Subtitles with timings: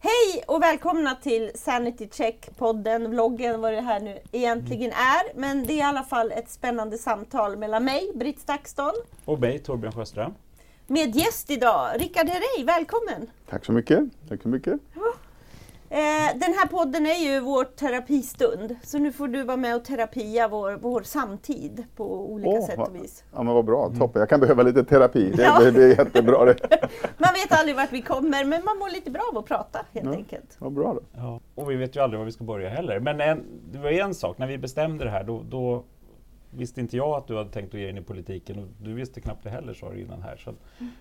[0.00, 5.38] Hej och välkomna till Sanity Check-podden, vloggen, vad det här nu egentligen är.
[5.40, 8.92] Men det är i alla fall ett spännande samtal mellan mig, Britt Stakston.
[9.24, 10.34] Och mig, Torbjörn Sjöström.
[10.86, 13.30] Med gäst idag, Rickard Herrey, välkommen!
[13.50, 14.00] Tack så mycket.
[14.28, 14.80] Tack så mycket.
[15.94, 19.84] Eh, den här podden är ju vår terapistund, så nu får du vara med och
[19.84, 23.24] terapia vår, vår samtid på olika Åh, sätt och vis.
[23.34, 24.20] Ja, men vad bra, toppen.
[24.20, 25.30] Jag kan behöva lite terapi.
[25.36, 25.58] Det, Ja.
[25.60, 26.56] det, det är jättebra det.
[27.18, 30.06] Man vet aldrig vart vi kommer, men man mår lite bra av att prata helt
[30.06, 30.12] Ja.
[30.12, 30.56] enkelt.
[30.58, 31.00] Vad bra då.
[31.16, 31.40] Ja.
[31.54, 33.00] Och vi vet ju aldrig var vi ska börja heller.
[33.00, 35.84] Men en, det var en sak, när vi bestämde det här då, då
[36.50, 39.20] visste inte jag att du hade tänkt att ge in i politiken och du visste
[39.20, 40.36] knappt det heller sa du innan här.
[40.36, 40.56] Så, att-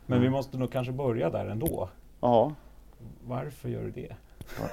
[0.05, 1.89] men vi måste nog kanske börja där ändå.
[2.21, 2.51] Ja,
[3.27, 4.15] Varför gör du det?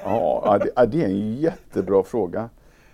[0.04, 2.48] Ja ja, det, är en jättebra fråga.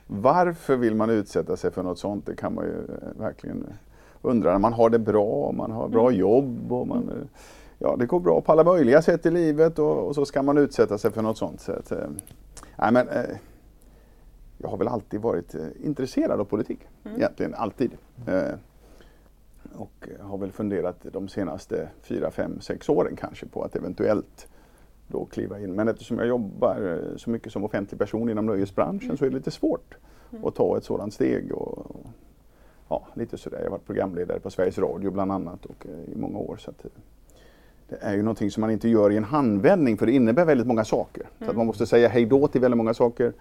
[0.07, 2.27] Varför vill man utsätta sig för något sånt?
[2.27, 3.67] Det kan man ju eh, verkligen
[4.23, 4.53] undra.
[4.53, 7.41] När man har det bra, man har bra jobb och man, eh,
[7.79, 10.59] ja, det går bra på alla möjliga sätt i livet och, och så ska man
[10.59, 11.61] utsätta sig för något sånt.
[11.61, 12.09] Så att, eh,
[12.77, 13.09] nej, men,
[14.59, 16.81] jag har väl alltid varit intresserad av politik.
[17.17, 17.91] Egentligen alltid.
[18.27, 18.55] Eh,
[19.75, 24.49] och har väl funderat de senaste fyra, fem, sex åren kanske på att eventuellt
[25.09, 25.75] då kliva in.
[25.75, 29.37] Men eftersom jag jobbar eh, så mycket som offentlig person inom nöjesbranschen så är det
[29.37, 29.95] lite svårt
[30.45, 31.53] att ta ett sådant steg.
[31.53, 32.07] Och, och,
[32.89, 33.59] ja, lite sådär.
[33.59, 36.57] Jag har varit programledare på Sveriges Radio bland annat och, eh, i många år.
[36.57, 36.91] Så att, eh,
[37.89, 40.67] det är ju någonting som man inte gör i en handvändning för det innebär väldigt
[40.67, 41.29] många saker.
[41.39, 43.33] Så att man måste säga hej då till väldigt många saker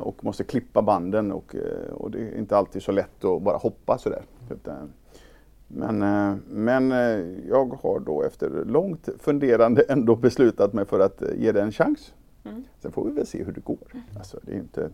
[0.00, 1.56] och måste klippa banden och,
[1.90, 4.22] och det är inte alltid så lätt att bara hoppa sådär.
[4.50, 4.92] Utan,
[5.68, 11.22] men, eh, men eh, jag har då efter långt funderande ändå beslutat mig för att
[11.22, 12.12] eh, ge det en chans.
[12.82, 13.78] Sen får vi väl se hur det går.
[14.16, 14.90] Alltså, det är inte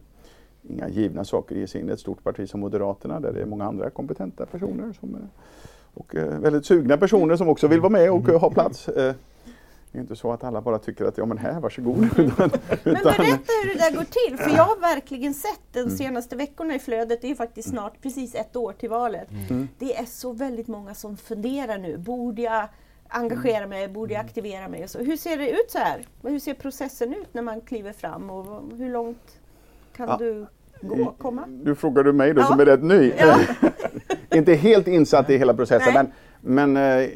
[0.62, 3.40] inga givna saker att ge sig in i ett stort parti som Moderaterna där det
[3.40, 5.16] är många andra kompetenta personer som,
[5.94, 8.88] och väldigt sugna personer som också vill vara med och ha plats.
[9.92, 12.04] Det är inte så att alla bara tycker att ja men här, varsågod.
[12.18, 12.50] Utan,
[12.84, 16.74] Men berätta hur det där går till, för jag har verkligen sett de senaste veckorna
[16.74, 19.28] i flödet, det är faktiskt snart precis ett år till valet.
[19.78, 22.68] Det är så väldigt många som funderar nu, borde jag
[23.08, 24.88] engagera mig, borde jag aktivera mig?
[24.88, 24.98] Så.
[24.98, 26.06] Hur ser det ut så här?
[26.22, 29.38] Hur ser processen ut när man kliver fram och hur långt
[29.96, 30.16] kan Ja.
[30.18, 30.46] du
[30.80, 31.44] gå, komma?
[31.46, 32.46] Nu frågar du mig då Ja.
[32.46, 33.12] som är rätt ny.
[33.18, 33.38] Ja.
[34.36, 36.04] inte helt insatt i hela processen Nej.
[36.40, 37.08] men, men eh,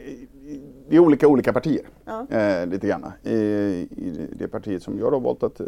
[0.88, 1.88] det är olika olika partier.
[2.04, 2.26] Ja.
[2.30, 3.12] Eh, lite grann.
[3.22, 5.66] I, I det partiet som jag har valt att eh,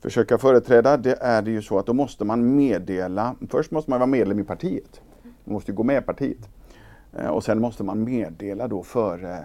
[0.00, 4.00] försöka företräda det är det ju så att då måste man meddela, först måste man
[4.00, 5.00] vara medlem i partiet.
[5.44, 6.48] Man måste ju gå med i partiet.
[7.12, 9.44] Eh, och sen måste man meddela då före,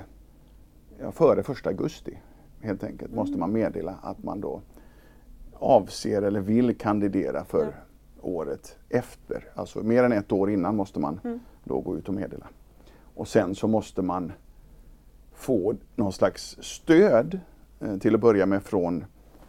[1.00, 2.18] ja, före första augusti.
[2.62, 4.62] Helt enkelt måste man meddela att man då
[5.54, 7.76] avser eller vill kandidera för
[8.22, 9.44] året efter.
[9.56, 11.20] Alltså mer än ett år innan måste man
[11.64, 12.48] då gå ut och meddela.
[13.16, 14.32] Och sen så måste man
[15.38, 17.40] få någon slags stöd
[17.80, 19.06] eh, till att börja med från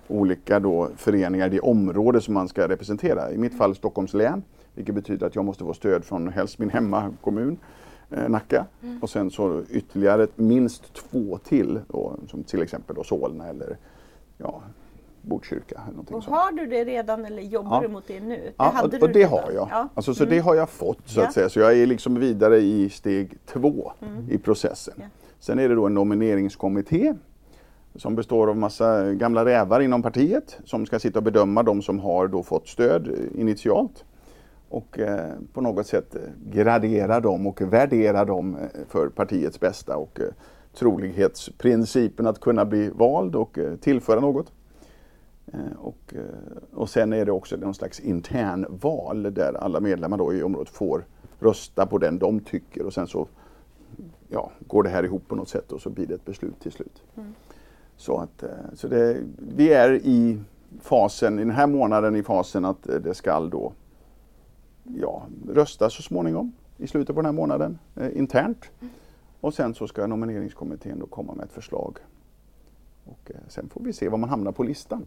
[0.09, 3.33] olika då föreningar i det område som man ska representera.
[3.33, 4.43] I mitt fall Stockholms län,
[4.75, 7.57] vilket betyder att jag måste få stöd från helst min hemmakommun
[8.11, 8.67] eh, Nacka
[9.03, 13.77] och sen så ytterligare ett- minst två till, då, som till exempel då Solna eller
[14.39, 14.63] ja,
[15.23, 15.81] Botkyrka.
[15.89, 16.37] Eller Och sånt.
[16.37, 17.81] har du det redan eller jobbar Ja.
[17.83, 18.37] du mot det nu?
[18.37, 19.31] Det Ja, hade och, och det redan.
[19.31, 19.69] har jag.
[19.71, 19.89] Ja.
[19.95, 21.49] Alltså, så det har jag fått så att säga.
[21.49, 23.93] Så jag är liksom vidare i steg två
[24.31, 24.95] i processen.
[25.41, 27.15] Sen är det då en nomineringskommitté
[27.95, 31.99] som består av massa gamla rävar inom partiet som ska sitta och bedöma de som
[31.99, 34.05] har då fått stöd initialt.
[34.69, 36.21] Och eh, på något sätt eh,
[36.53, 40.27] gradera dem och värdera dem eh, för partiets bästa och eh,
[40.75, 44.53] trolighetsprincipen att kunna bli vald och eh, tillföra något.
[45.47, 46.15] Eh, och,
[46.73, 50.69] och sen är det också någon slags intern val där alla medlemmar då i området
[50.69, 51.05] får
[51.41, 53.29] rösta på den de tycker och sen så
[54.29, 56.73] ja, går det här ihop på något sätt och så blir det ett beslut till
[56.73, 57.03] slut.
[57.97, 60.41] Så, att, eh, så det, vi är i
[60.81, 63.73] fasen, i den här månaden i fasen att eh, det skall då
[64.85, 68.71] ja, röstas så småningom i slutet på den här månaden eh, internt.
[69.41, 71.99] Och sen så ska nomineringskommittén då komma med ett förslag.
[73.05, 75.07] Och eh, sen får vi se var man hamnar på listan.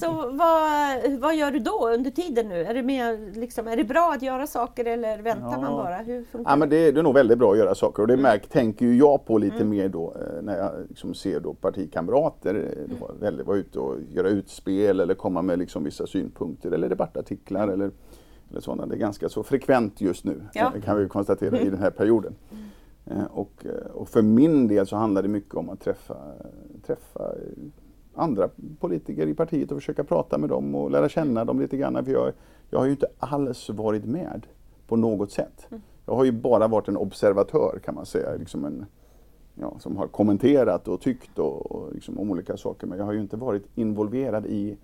[0.00, 2.54] Så vad, vad gör du då under tiden nu?
[2.64, 5.60] Är det, mer, liksom, är det bra att göra saker eller väntar Ja.
[5.60, 5.96] man bara?
[5.96, 8.16] Hur funkar Ja, men det, det är nog väldigt bra att göra saker och Mm.
[8.16, 11.54] det märk, tänker ju jag på lite mer då eh, när jag liksom ser då
[11.54, 16.70] partikamrater eh, då väldigt, vara ute och göra utspel eller komma med liksom vissa synpunkter
[16.70, 17.90] eller debattartiklar eller,
[18.50, 18.86] eller sådana.
[18.86, 20.72] Det är ganska så frekvent just nu Ja.
[20.76, 22.34] eh, kan vi konstatera i den här perioden.
[23.30, 26.16] Och, och för min del så handlar det mycket om att träffa,
[26.86, 27.32] träffa
[28.14, 28.48] andra
[28.80, 32.04] politiker i partiet och försöka prata med dem och lära känna dem lite grann.
[32.04, 32.32] För jag,
[32.70, 34.46] jag har ju inte alls varit med
[34.86, 35.66] på något sätt.
[36.06, 38.36] Jag har ju bara varit en observatör kan man säga.
[38.36, 38.86] Liksom en,
[39.54, 42.86] ja, som har kommenterat och tyckt och, och liksom om olika saker.
[42.86, 44.76] Men jag har ju inte varit involverad i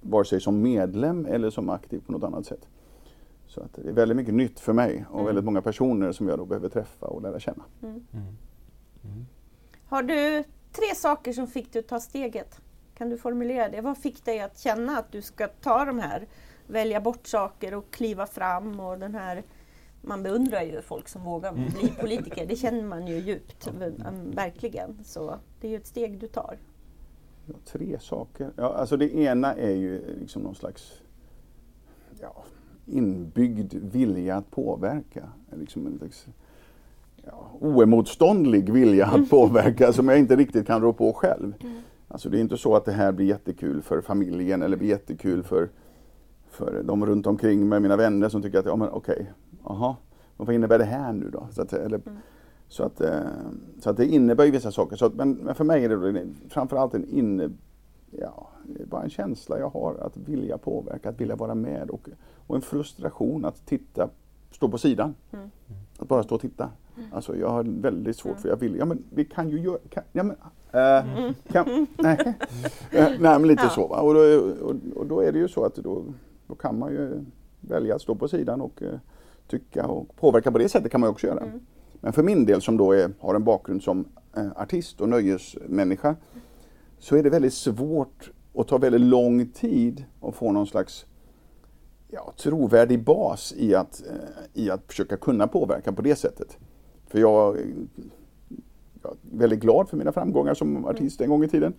[0.00, 2.68] vare sig som medlem eller som aktiv på något annat sätt.
[3.46, 5.26] Så att det är väldigt mycket nytt för mig och Mm.
[5.26, 7.64] väldigt många personer som jag då behöver träffa och lära känna.
[7.82, 8.04] Mm.
[9.86, 12.60] Har du tre saker som fick dig att ta steget?
[12.94, 13.80] Kan du formulera det?
[13.80, 16.28] Vad fick dig att känna att du ska ta de här,
[16.66, 19.44] välja bort saker och kliva fram och den här
[20.02, 24.98] man beundrar ju folk som vågar bli politiker, det känner man ju djupt, mm, verkligen.
[25.04, 26.58] Så det är ju ett steg du tar.
[27.46, 28.50] Ja, tre saker.
[28.56, 31.00] Ja, alltså det ena är ju liksom någon slags
[32.20, 32.44] ja,
[32.86, 35.32] inbyggd vilja att påverka.
[35.52, 36.26] Liksom en slags,
[37.60, 41.52] oemotståndlig vilja att påverka som jag inte riktigt kan rå på själv.
[42.08, 45.42] Alltså det är inte så att det här blir jättekul för familjen eller blir jättekul
[45.42, 45.68] för,
[46.50, 49.32] för de runt omkring med mina vänner som tycker att, ja men okej,
[49.64, 49.96] aha,
[50.36, 51.48] vad innebär det här nu då?
[51.50, 52.00] Så att, eller,
[52.68, 53.20] så, att, eh,
[53.78, 54.96] så att det innebär ju vissa saker.
[54.96, 57.50] Så att, men, men för mig är det framförallt en inne,
[58.10, 58.48] ja,
[58.84, 62.08] bara en känsla jag har att vilja påverka, att vilja vara med och,
[62.46, 64.08] och en frustration att titta,
[64.50, 65.14] stå på sidan.
[65.32, 65.50] Mm.
[65.98, 66.70] Att bara stå och titta.
[67.12, 70.02] Alltså jag har väldigt svårt för jag vill, ja men vi kan ju göra, kan,
[70.12, 70.36] ja men,
[70.72, 72.34] eh, kan, nej.
[72.90, 73.70] Eh, nej men lite Ja.
[73.70, 74.00] så va.
[74.00, 74.20] Och då,
[74.64, 76.04] och, och då är det ju så att då,
[76.46, 77.24] då kan man ju
[77.60, 78.98] välja att stå på sidan och eh,
[79.48, 81.40] tycka och påverka på det sättet kan man ju också göra.
[81.40, 81.60] Mm.
[82.00, 84.04] Men för min del som då är, har en bakgrund som
[84.36, 86.16] eh, artist och nöjesmänniska
[86.98, 91.06] så är det väldigt svårt och tar väldigt lång tid att få någon slags
[92.08, 94.02] ja, trovärdig bas i att,
[94.52, 96.58] i att försöka kunna påverka på det sättet.
[97.10, 97.64] För jag, eh,
[99.02, 101.72] jag är väldigt glad för mina framgångar som artist en gång i tiden.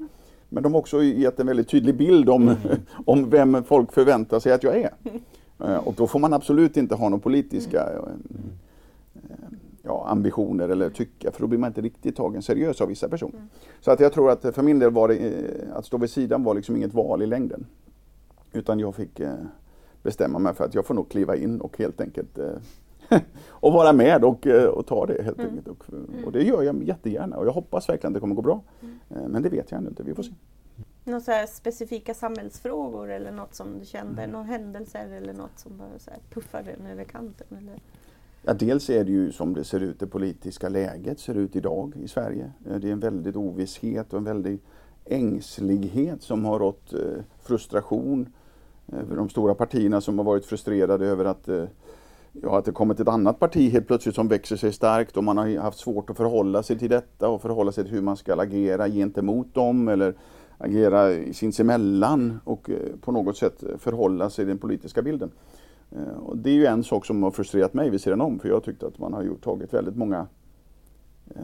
[0.50, 2.56] Men de har också gett en väldigt tydlig bild om,
[3.06, 4.94] om vem folk förväntar sig att jag är.
[5.60, 8.00] Eh, Och då får man absolut inte ha några politiska eh,
[9.83, 13.42] ja, ambitioner eller tycka, för då blir man inte riktigt tagen seriös av vissa personer.
[13.81, 16.44] Så att jag tror att för min del var det, eh, att stå vid sidan
[16.44, 17.66] var liksom inget val i längden.
[18.54, 19.34] Utan jag fick eh,
[20.04, 22.45] bestämma mig för att jag får nog kliva in och helt enkelt eh,
[23.50, 25.68] och vara med och, eh, och ta det helt enkelt.
[25.68, 25.86] Och,
[26.25, 28.62] och det gör jag jättegärna och jag hoppas verkligen att det kommer gå bra.
[29.10, 30.31] Eh, Men det vet jag ännu inte, vi får se.
[31.04, 36.12] Några specifika samhällsfrågor eller något som du kände, några händelser eller något som bara så
[36.12, 37.48] här puffade den över kanten?
[37.58, 37.80] Eller?
[38.44, 41.94] Ja, dels är det ju som det ser ut, det politiska läget ser ut idag
[42.04, 42.52] i Sverige.
[42.69, 44.60] Eh, Det är en väldigt ovisshet och en väldig
[45.06, 46.94] ängslighet som har rått
[47.40, 48.34] frustration
[48.92, 51.50] över de stora partierna som har varit frustrerade över att,
[52.31, 55.38] ja, att det kommit ett annat parti helt plötsligt som växer sig starkt och man
[55.38, 58.42] har haft svårt att förhålla sig till detta och förhålla sig till hur man ska
[58.42, 60.16] agera gentemot dem eller
[60.57, 65.31] agera sinsemellan och eh, på något sätt förhålla sig till den politiska bilden.
[65.92, 68.50] Eh, och det är ju en sak som har frustrerat mig vid sidan om för
[68.50, 70.27] jag tyckte att man har gjort, tagit väldigt många
[71.36, 71.42] eh,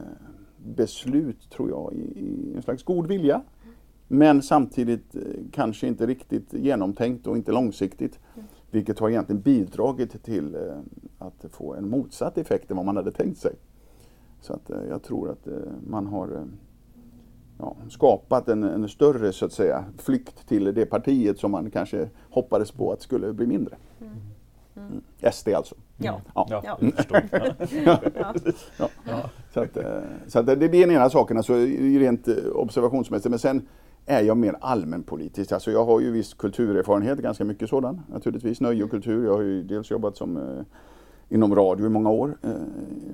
[0.58, 3.42] beslut, tror jag, i, en slags god vilja.
[4.08, 5.16] Men samtidigt
[5.52, 8.20] kanske inte riktigt genomtänkt och inte långsiktigt.
[8.72, 10.62] Vilket har egentligen bidragit till eh,
[11.18, 13.56] att få en motsatt effekt än vad man hade tänkt sig.
[14.42, 15.54] Så att eh, jag tror att eh,
[15.88, 16.48] man har
[17.60, 22.10] ja, skapat en, en större så att säga flykt till det partiet som man kanske
[22.30, 23.76] hoppades på att skulle bli mindre.
[24.76, 25.02] Mm.
[25.32, 25.76] SD alltså.
[25.98, 26.22] Ja.
[26.36, 26.48] Ja.
[26.50, 26.78] Ja, Ja.
[26.82, 27.22] jag förstår.
[27.32, 28.00] Ja.
[28.78, 28.90] Ja.
[29.04, 29.30] Ja.
[29.54, 29.78] Så, att,
[30.28, 33.30] så att det det är den ena saken, alltså rent observationsmässigt.
[33.30, 33.68] Men sen
[34.10, 35.52] är jag mer allmänpolitisk.
[35.52, 38.62] Alltså jag har ju viss kulturerfarenhet, ganska mycket sådan naturligtvis.
[38.62, 39.26] Nöje och kultur.
[39.26, 40.64] Jag har ju dels jobbat som eh,
[41.30, 42.52] inom radio i många år, eh,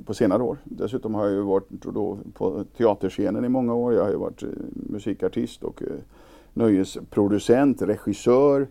[0.05, 0.57] på senare år.
[0.63, 3.93] Dessutom har jag ju varit då på teaterscenen i många år.
[3.93, 5.87] Jag har ju varit eh, musikartist och eh,
[6.53, 8.67] nöjesproducent, regissör.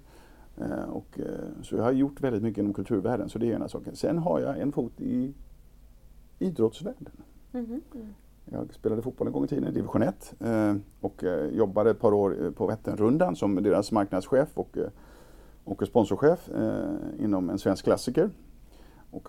[0.57, 3.69] Eh, och, eh, så jag har gjort väldigt mycket inom kulturvärlden, så det är ena
[3.69, 3.97] saken.
[3.97, 5.35] Sen har jag en fot i
[6.39, 7.13] idrottsvärlden.
[7.53, 7.81] Mhm.
[8.45, 12.01] Jag spelade fotboll en gång i tiden i division 1 eh, och eh, jobbade ett
[12.01, 14.79] par år eh, på Vätternrundan som deras marknadschef och,
[15.65, 16.51] och sponsorchef
[17.19, 18.31] inom en svensk klassiker.
[19.11, 19.29] Och,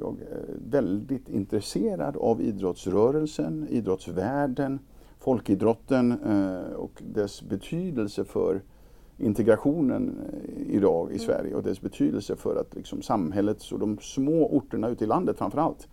[0.00, 4.78] jag är väldigt intresserad av idrottsrörelsen, idrottsvärlden,
[5.18, 6.12] folkidrotten
[6.76, 8.62] och dess betydelse för
[9.18, 10.20] integrationen
[10.66, 15.04] idag i Sverige och dess betydelse för att liksom, samhällets och de små orterna ute
[15.04, 15.88] i landet framförallt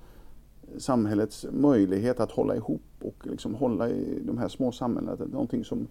[0.77, 5.17] samhällets möjlighet att hålla ihop och liksom hålla i de här små samhällena.
[5.25, 5.87] Någonting som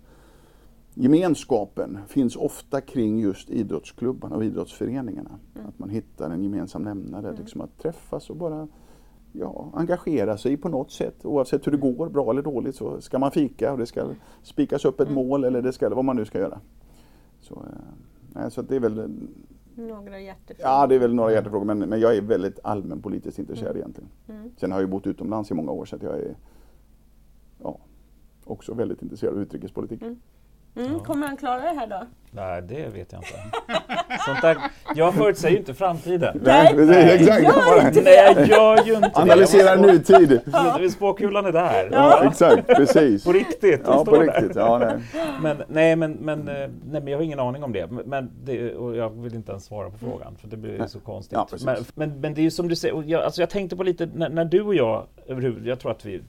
[0.99, 5.31] Gemenskapen finns ofta kring just idrottsklubbarna och idrottsföreningarna.
[5.69, 8.69] Att man hittar en gemensam nämnare, liksom att träffas och bara
[9.33, 11.25] ja, engagera sig på något sätt.
[11.25, 14.09] Oavsett hur det går, bra eller dåligt, så ska man fika och det ska
[14.43, 16.61] spikas upp ett mål eller det ska, vad man nu ska göra.
[17.41, 17.65] Så,
[18.37, 19.11] eh, så det är väl
[19.77, 20.73] Några hjärtefrågor.
[20.73, 24.11] Ja, det är väl några hjärtefrågor, men, men jag är väldigt allmänpolitiskt intresserad egentligen.
[24.29, 24.51] Mm.
[24.57, 26.37] Sen har jag ju bott utomlands i många år så att jag är
[27.63, 27.79] ja,
[28.45, 30.03] också väldigt intresserad av utrikespolitik.
[30.03, 30.21] Mm.
[30.77, 32.03] Mm, kommer han klara det här då?
[32.31, 33.59] Nej, det vet jag inte.
[34.27, 34.57] Sånt där,
[34.95, 36.41] jag förutsäger ju inte framtiden.
[36.45, 37.43] Nej, precis, exakt.
[37.43, 39.83] Gör inte Nej, jag gör ju inte Analysera det.
[39.83, 40.41] nutid.
[40.53, 40.79] Ja.
[40.91, 41.89] Spåkulan är där.
[41.93, 43.25] Ja, exakt, precis.
[43.25, 44.21] På riktigt, Ja, på där.
[44.23, 44.57] riktigt.
[44.57, 44.97] Ja, nej.
[45.43, 47.87] Men, nej, men, men, eh, nej, men jag har ingen aning om det.
[48.07, 51.01] Men det, och jag vill inte ens svara på frågan för det blir ju så
[51.01, 51.33] konstigt.
[51.39, 53.83] Ja, men, men, men det är ju som du säger, jag, alltså jag tänkte på
[53.83, 56.23] lite när, när du och jag överhuvud, jag tror att vi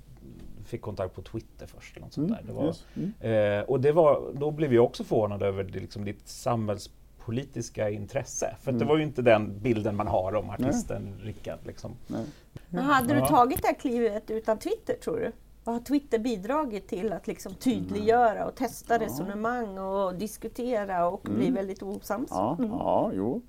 [0.67, 1.95] fick kontakt på Twitter först.
[1.97, 2.43] Eller något sånt där.
[2.47, 2.86] Det var, Yes.
[2.95, 3.59] Mm.
[3.59, 8.55] eh, och det var, då blev jag också förvånad över det, liksom, ditt samhällspolitiska intresse.
[8.62, 8.88] För att det Mm.
[8.88, 11.59] var ju inte den bilden man har om artisten Rickard.
[11.63, 11.91] Liksom.
[12.07, 12.25] Nej.
[12.69, 13.27] Men hade du Ja.
[13.27, 15.31] tagit det här klivet utan Twitter tror du?
[15.63, 21.50] Vad har Twitter bidragit till att liksom tydliggöra och testa resonemang och diskutera och bli
[21.51, 22.27] väldigt osams?
[22.31, 22.71] Ja, Mm.
[22.71, 23.41] ja, jo.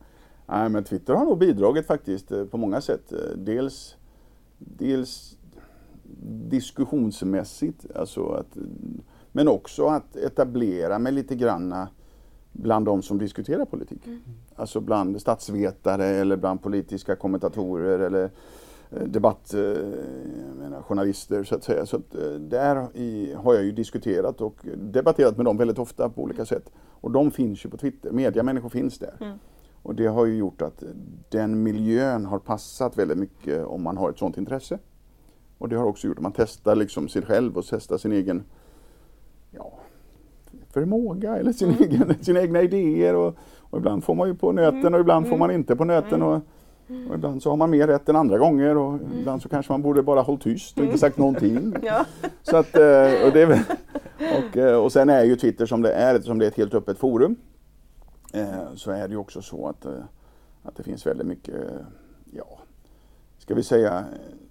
[0.46, 3.12] Nej, men Twitter har nog bidragit faktiskt eh, på många sätt.
[3.12, 3.96] Eh, Dels,
[4.58, 5.38] dels
[6.48, 8.56] diskussionsmässigt, alltså att,
[9.32, 11.88] men också att etablera mig lite granna
[12.52, 14.02] bland de som diskuterar politik.
[14.54, 18.30] Alltså bland statsvetare eller bland politiska kommentatorer eller
[18.90, 21.86] eh, debatt, eh, så att säga.
[21.86, 26.08] Så att, eh, där i, har jag ju diskuterat och debatterat med dem väldigt ofta
[26.08, 26.70] på olika sätt.
[27.00, 29.14] Och de finns ju på Twitter, mediamänniskor finns där.
[29.20, 29.38] Mm.
[29.82, 30.82] Och det har ju gjort att
[31.28, 34.78] den miljön har passat väldigt mycket om man har ett sådant intresse.
[35.58, 38.44] Och det har också gjort att man testar liksom sig själv och testar sin egen
[39.50, 39.72] ja,
[40.70, 43.14] förmåga eller sin egen, sina egna idéer.
[43.14, 46.22] Och, och ibland får man ju på nöten och ibland får man inte på nöten.
[46.22, 46.40] Och,
[47.08, 49.82] och ibland så har man mer rätt än andra gånger och ibland så kanske man
[49.82, 51.74] borde bara hållit tyst och inte sagt någonting.
[51.82, 52.04] Ja.
[52.42, 53.64] Så att, eh, och, det
[54.18, 56.74] och, eh, och sen är ju Twitter som det är, eftersom det är ett helt
[56.74, 57.36] öppet forum,
[58.32, 59.86] eh, så är det ju också så att,
[60.62, 61.54] att det finns väldigt mycket,
[62.32, 62.58] ja,
[63.38, 64.04] ska vi säga,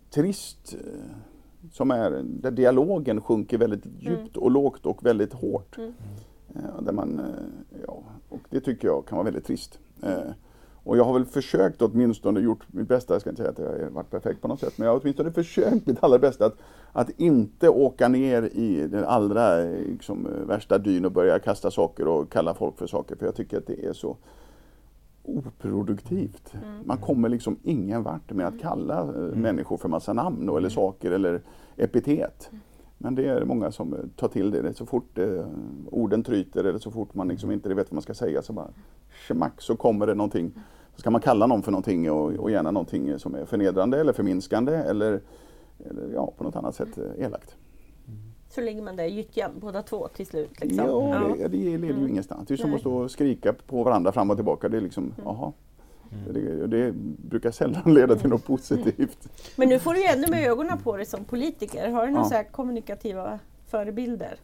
[0.09, 5.77] trist, eh, som är, där dialogen sjunker väldigt djupt och lågt och väldigt hårt.
[5.77, 5.93] Mm.
[6.55, 9.79] Eh, Där man, eh, ja, och det tycker jag kan vara väldigt trist.
[10.83, 13.85] Och jag har väl försökt åtminstone, gjort mitt bästa, jag ska inte säga att jag
[13.85, 16.55] har varit perfekt på något sätt, men jag har åtminstone försökt mitt allra bästa att,
[16.91, 22.31] att inte åka ner i den allra liksom, värsta dyn och börja kasta saker och
[22.31, 24.17] kalla folk för saker, för jag tycker att det är så
[25.27, 26.53] oproduktivt.
[26.83, 30.69] Man kommer liksom ingen vart med att kalla eh, människor för massa namn och, eller
[30.69, 31.41] saker eller
[31.77, 32.51] epitet.
[32.97, 34.61] Men det är många som eh, tar till det.
[34.61, 35.45] det så fort eh,
[35.91, 38.69] orden tryter eller så fort man liksom inte vet vad man ska säga så bara
[39.27, 40.51] schmack så kommer det någonting.
[40.95, 44.13] Så ska man kalla någon för någonting och, och gärna någonting som är förnedrande eller
[44.13, 45.21] förminskande eller,
[45.79, 47.55] eller ja, på något annat sätt eh, elakt.
[48.57, 50.61] Så ligger man där i gyttjan båda två till slut.
[50.61, 50.85] Liksom.
[50.85, 52.47] Ja, det, det leder ju ingenstans.
[52.47, 54.69] Det är som att stå och skrika på varandra fram och tillbaka.
[54.69, 55.51] Det är liksom, jaha.
[56.33, 56.91] Det, det
[57.29, 59.29] brukar sällan leda till något positivt.
[59.55, 61.89] Men nu får du ju ännu mer ögonen på dig som politiker.
[61.91, 62.29] Har du några Ja.
[62.29, 64.35] så här kommunikativa förebilder?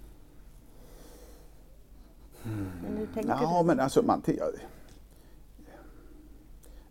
[3.13, 3.67] Tänker Ja, du?
[3.67, 4.21] men alltså man...
[4.25, 4.45] ja,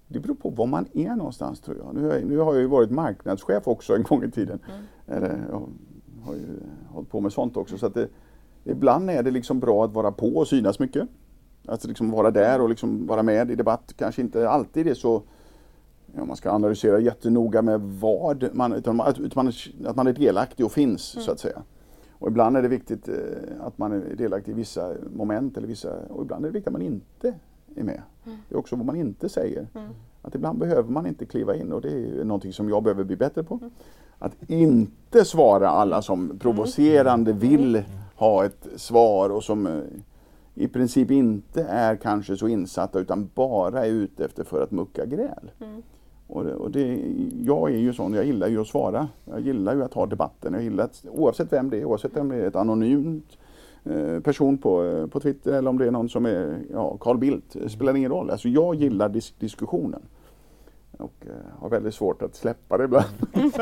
[0.08, 1.94] Det beror på var man är någonstans tror jag.
[1.94, 4.58] Nu, har jag- nu har jag ju varit marknadschef också en gång i tiden.
[5.06, 5.68] Eller jag
[6.24, 6.60] har ju
[6.92, 7.78] hållit på med sånt också.
[7.78, 8.08] Så att det,
[8.64, 11.08] ibland är det liksom bra att vara på och synas mycket.
[11.66, 13.94] Att liksom vara där och liksom vara med i debatt.
[13.96, 15.22] Kanske inte alltid är så
[16.16, 19.52] ja, man ska analysera jättenoga med vad man, utan att, utan man,
[19.86, 21.62] att man är delaktig och finns så att säga.
[22.12, 23.14] Och ibland är det viktigt eh,
[23.60, 26.72] att man är delaktig i vissa moment eller vissa, och ibland är det viktigt att
[26.72, 27.34] man inte
[27.74, 28.02] är med.
[28.48, 29.66] Det är också vad man inte säger.
[30.22, 33.16] Att ibland behöver man inte kliva in och det är någonting som jag behöver bli
[33.16, 33.60] bättre på.
[34.22, 37.82] Att inte svara alla som provocerande vill
[38.16, 39.82] ha ett svar och som eh,
[40.54, 45.06] i princip inte är kanske så insatta utan bara är ute efter för att mucka
[45.06, 45.50] gräl.
[46.26, 47.00] Och det, och det,
[47.42, 49.08] jag är ju sån, jag gillar ju att svara.
[49.24, 50.54] Jag gillar ju att ha debatten.
[50.54, 53.38] Jag gillar att, oavsett vem det är, oavsett om det är ett anonymt
[53.84, 57.18] eh, person på, eh, på Twitter eller om det är någon som är ja, Carl
[57.18, 57.52] Bildt.
[57.52, 58.30] Det spelar ingen roll.
[58.30, 60.02] Alltså jag gillar dis diskussionen.
[61.02, 63.06] Och eh, har väldigt svårt att släppa det ibland.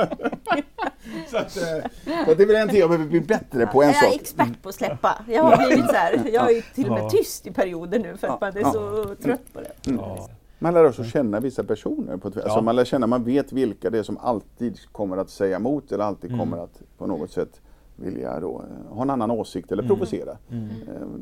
[1.31, 1.91] så att, eh,
[2.25, 4.21] så att det är väl en jag behöver bli bättre på en jag är sak.
[4.21, 5.25] expert på att släppa.
[5.29, 8.29] Jag har blivit så här, jag är till och med tyst i perioder nu för
[8.29, 9.73] att man är så trött på det.
[9.91, 10.29] Ja.
[10.63, 12.17] Man lär också känna vissa personer.
[12.17, 12.61] På, alltså Ja.
[12.61, 16.05] Man lär känna, man vet vilka det är som alltid kommer att säga emot eller
[16.05, 16.41] alltid Mm.
[16.41, 17.61] kommer att på något sätt
[17.97, 20.37] vilja då, eh, ha en annan åsikt eller provocera.
[20.51, 20.69] Mm.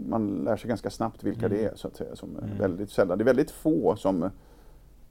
[0.09, 2.17] Man lär sig ganska snabbt vilka det är så att säga.
[2.17, 2.59] Som är Mm.
[2.59, 3.19] väldigt sällan.
[3.19, 4.31] Det är väldigt få som,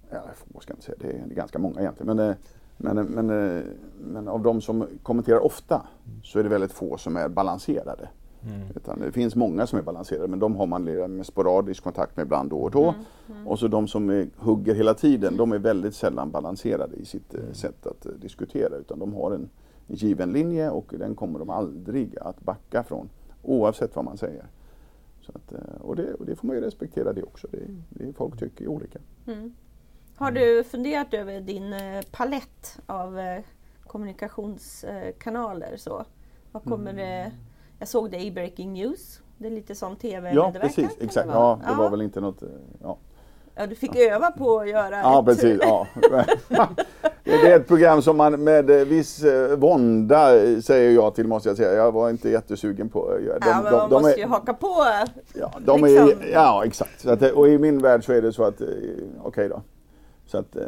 [0.09, 2.15] ja få ska jag inte säga, det är, ganska många egentligen.
[2.15, 2.35] Men, eh,
[2.77, 3.63] men, men, eh,
[3.99, 5.87] men av de som kommenterar ofta
[6.23, 8.09] så är det väldigt få som är balanserade.
[8.45, 8.61] Mm.
[8.75, 10.83] Utan det finns många som är balanserade men de har man
[11.17, 12.95] med sporadisk kontakt med ibland då och då.
[13.45, 17.33] Och så de som är, hugger hela tiden, de är väldigt sällan balanserade i sitt
[17.33, 19.49] eh, sätt att eh, diskutera utan de har en
[19.87, 23.09] given linje och den kommer de aldrig att backa från
[23.43, 24.45] oavsett vad man säger.
[25.21, 27.47] Så att, eh, och, det, och det får man ju respektera det också.
[27.51, 27.59] Det,
[27.89, 28.99] det folk tycker olika.
[30.17, 33.39] Har du funderat över din eh, palett av eh,
[33.87, 35.77] kommunikationskanaler?
[35.77, 36.05] Så?
[36.51, 37.31] Vad kommer det, Mm.
[37.79, 39.21] jag såg det i Breaking News.
[39.37, 40.89] Det är lite som TV Ja, precis.
[40.99, 41.27] Exakt.
[41.27, 41.33] det?
[41.33, 42.41] Ja, det var väl inte något...
[42.43, 42.49] eh,
[42.83, 42.97] Ja,
[43.59, 45.59] Ja, du fick öva på att göra ja ett- precis.
[45.63, 45.87] Ja.
[47.23, 49.23] Det är ett program som man med viss
[49.57, 50.29] vånda
[50.61, 51.73] säger jag till måste jag säga.
[51.73, 53.39] Jag var inte jättesugen på att göra.
[53.39, 54.85] De- ja, men de- man de måste är- ju haka på.
[55.33, 56.07] Ja, de Liksom.
[56.09, 57.05] är, ja exakt.
[57.05, 58.61] Att, och i min värld så är det så att,
[59.23, 59.61] okej då.
[60.27, 60.61] Så att eh,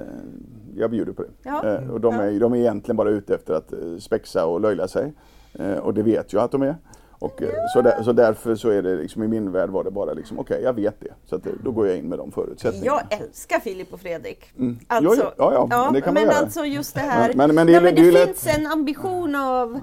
[0.76, 1.30] jag bjuder på det.
[1.44, 1.66] Ja.
[1.66, 4.88] Eh, och de, är, de är egentligen bara ute efter att eh, spexa och löjla
[4.88, 5.14] sig.
[5.54, 6.76] Eh, och det vet jag att de är.
[7.12, 9.92] Och, eh, så, där, så därför så är det liksom i min värld var det
[9.92, 11.14] bara liksom, okej jag vet det.
[11.26, 13.02] Så att, eh, då går jag in med de förutsättningarna.
[13.12, 14.46] Jag älskar Filip och Fredrik.
[14.58, 14.80] Mm.
[14.88, 16.44] Alltså, ja, ja, ja, men det kan man men göra.
[16.44, 17.34] alltså just det här.
[17.34, 19.80] Men- men- men det Nej, men det det, ju lätt- finns en ambition av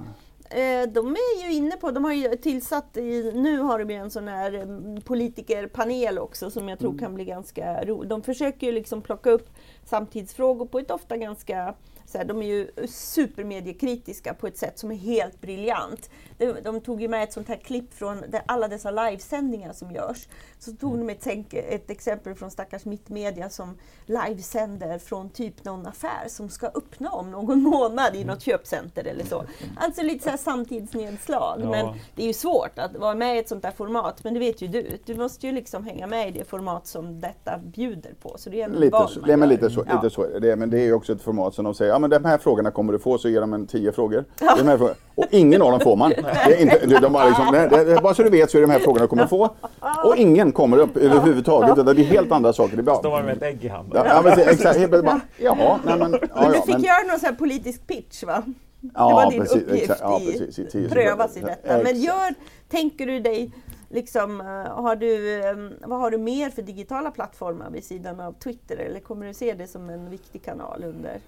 [0.87, 4.11] de är ju inne på, de har ju tillsatt, i, nu har de ju en
[4.11, 6.99] sån här mm, politikerpanel också som jag tror Mm.
[6.99, 8.09] kan bli ganska rolig.
[8.09, 9.49] De försöker ju liksom plocka upp
[9.85, 11.75] samtidsfrågor på ett ofta ganska
[12.05, 16.09] så här, de är ju supermediekritiska på ett sätt som är helt briljant.
[16.37, 20.27] De, de tog ju med ett sånt här klipp från alla dessa livesändningar som görs.
[20.59, 26.27] Så tog de ett, ett exempel från stackars Mittmedia som livesänder från typ någon affär
[26.27, 29.43] som ska öppna om någon månad i något köpcenter eller så.
[29.77, 31.59] Alltså lite så här samtidsnedslag.
[31.63, 31.69] Ja.
[31.69, 31.85] Men
[32.15, 34.23] det är ju svårt att vara med i ett sånt där format.
[34.23, 34.97] Men det vet ju du.
[35.05, 38.35] Du måste ju liksom hänga med i det format som detta bjuder på.
[38.37, 39.93] Så det är Lite så, nej, men lite så, Ja.
[40.01, 40.39] lite så det.
[40.39, 40.51] det.
[40.51, 42.37] är- Men det är ju också ett format som de säger, ja men de här
[42.37, 44.25] frågorna kommer du få, så ger de en tio frågor.
[44.39, 44.95] Här frågorna.
[45.15, 46.09] Och ingen av dem får man.
[46.47, 48.61] Det är inte, de, de bara liksom, det, det, bara så du vet så är
[48.61, 49.49] det de här frågorna du kommer få.
[50.05, 51.77] Och ingen kommer upp överhuvudtaget.
[51.77, 52.75] utan Det är helt andra saker.
[52.75, 54.03] Det är bara, Står man med ett ägg i handen.
[54.05, 57.19] ja, men exakt, helt bara, jaha, nej men, ja, Men du fick men, göra någon
[57.19, 58.43] sån här politisk pitch va?
[58.81, 61.83] det ja, var din precis, uppgift exakt, ja, i precis, i tio prövas i detta.
[61.83, 62.33] Men gör,
[62.69, 63.51] tänker du dig
[63.89, 64.45] Liksom, eh,
[64.83, 65.55] har du, eh,
[65.87, 68.77] vad har du mer för digitala plattformar vid sidan av Twitter?
[68.77, 71.19] Eller kommer du se det som en viktig kanal under?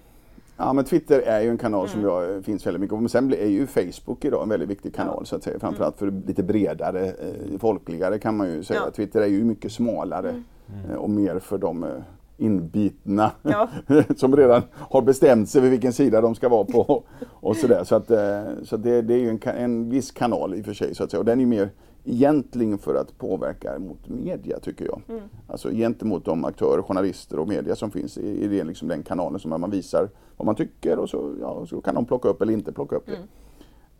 [0.60, 2.12] Ja men Twitter är ju en kanal som Mm.
[2.12, 2.98] jag, finns väldigt mycket.
[2.98, 5.58] Men sen är ju Facebook idag en väldigt viktig kanal så att säga.
[5.58, 8.78] Framförallt för lite bredare, eh, folkligare kan man ju säga.
[8.78, 8.82] Ja.
[8.82, 8.92] Mm.
[8.92, 10.42] Twitter är ju mycket smalare
[10.88, 11.90] eh, och mer för de eh,
[12.36, 13.68] inbitna Ja.
[14.16, 17.02] som redan har bestämt sig för vilken sida de ska vara på.
[17.30, 17.84] och sådär.
[17.84, 20.72] Så, att, eh, så det, det är ju en, en viss kanal i och för
[20.74, 20.94] sig.
[20.94, 21.18] Så att säga.
[21.18, 21.70] Och den är mer
[22.04, 25.02] egentligen för att påverka mot media tycker jag.
[25.08, 25.22] Mm.
[25.46, 29.40] Alltså gentemot de aktörer, journalister och media som finns i, i det liksom den kanalen
[29.40, 32.52] som man visar vad man tycker och så, ja, så kan de plocka upp eller
[32.52, 33.18] inte plocka upp det.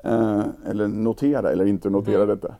[0.08, 2.54] Eh, eller notera eller inte notera detta.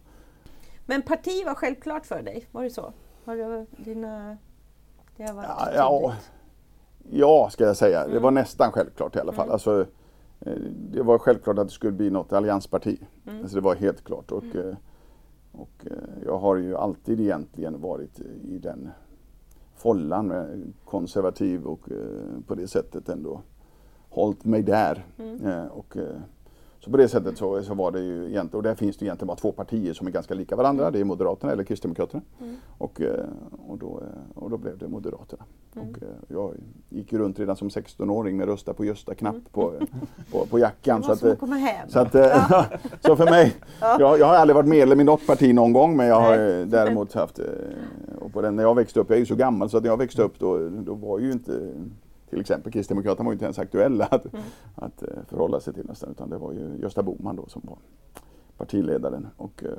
[0.86, 2.92] Men parti var självklart för dig, var det så?
[3.24, 4.36] Har du dina...
[5.16, 6.14] Det har varit Ja, ja,
[7.10, 8.06] ja, ska jag säga.
[8.06, 9.50] Det var nästan självklart i alla fall.
[9.50, 9.86] Alltså,
[10.40, 10.52] eh,
[10.92, 13.00] det var självklart att det skulle bli något alliansparti.
[13.42, 14.32] Alltså, det var helt klart.
[14.32, 14.74] Och, eh,
[15.60, 18.90] och eh, jag har ju alltid egentligen varit i den
[19.76, 20.32] follan,
[20.84, 23.40] konservativ och eh, på det sättet ändå
[24.08, 25.04] hållit mig där.
[25.44, 25.96] Eh, Och,
[26.80, 29.26] så på det sättet så, så var det ju egentligen, och där finns det egentligen
[29.26, 30.90] bara två partier som är ganska lika varandra.
[30.90, 32.22] Det är Moderaterna eller Kristdemokraterna.
[32.78, 33.24] Och, eh,
[33.68, 35.44] och, då, eh, och då blev det Moderaterna.
[35.74, 36.54] Och eh, jag
[36.88, 39.72] gick runt redan som 16-åring med rösta på Gösta-knapp på,
[40.32, 41.00] på, på jackan.
[41.00, 41.88] Det var Så att, komma hem.
[41.88, 42.62] så, att, eh,
[43.00, 46.06] så för mig, jag, jag har aldrig varit medlem i något parti någon gång men
[46.06, 46.66] jag har Nej.
[46.66, 47.40] däremot haft,
[48.20, 49.90] och på den, när jag växte upp, jag är ju så gammal så att när
[49.90, 51.72] jag växte upp då, då var ju inte
[52.30, 54.26] till exempel Kristdemokraterna var ju inte ens aktuella att,
[54.74, 57.78] att eh, förhålla sig till nästan utan det var ju Gösta Bohman då som var
[58.56, 59.26] partiledaren.
[59.36, 59.70] Och, eh,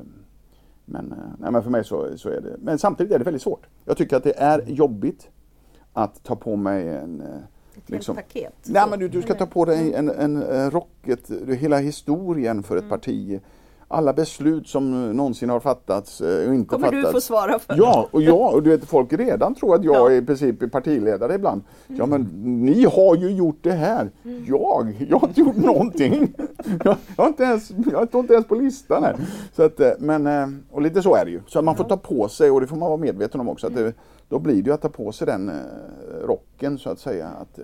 [0.86, 3.42] men, eh, nej, men för mig så, så är det, men samtidigt är det väldigt
[3.42, 3.68] svårt.
[3.86, 5.30] Jag tycker att det är jobbigt
[5.94, 8.54] att ta på mig en Ett liksom- paket.
[8.66, 12.78] Nej men du, du ska ta på dig en, en, en rocket, hela historien för
[12.78, 13.40] ett parti.
[13.94, 17.08] Alla beslut som någonsin har fattats eh, och inte kommer fattats.
[17.08, 17.76] du få svara för.
[17.78, 20.12] Ja, och, ja, och du vet folk redan tror att jag Ja.
[20.12, 21.62] är i princip är partiledare ibland.
[21.88, 22.22] Ja men
[22.66, 24.12] ni har ju gjort det här.
[24.48, 25.06] Jag?
[25.10, 26.34] Jag har inte gjort någonting.
[26.84, 29.16] Jag, jag, har inte ens, jag står inte ens på listan här.
[29.56, 31.42] Så att, eh, men, eh, och lite så är det ju.
[31.48, 33.68] Så att man får ta på sig, och det får man vara medveten om också,
[33.68, 33.94] att det,
[34.30, 35.52] då blir det ju att ta på sig den
[36.24, 37.28] rocken så att säga.
[37.28, 37.60] Att,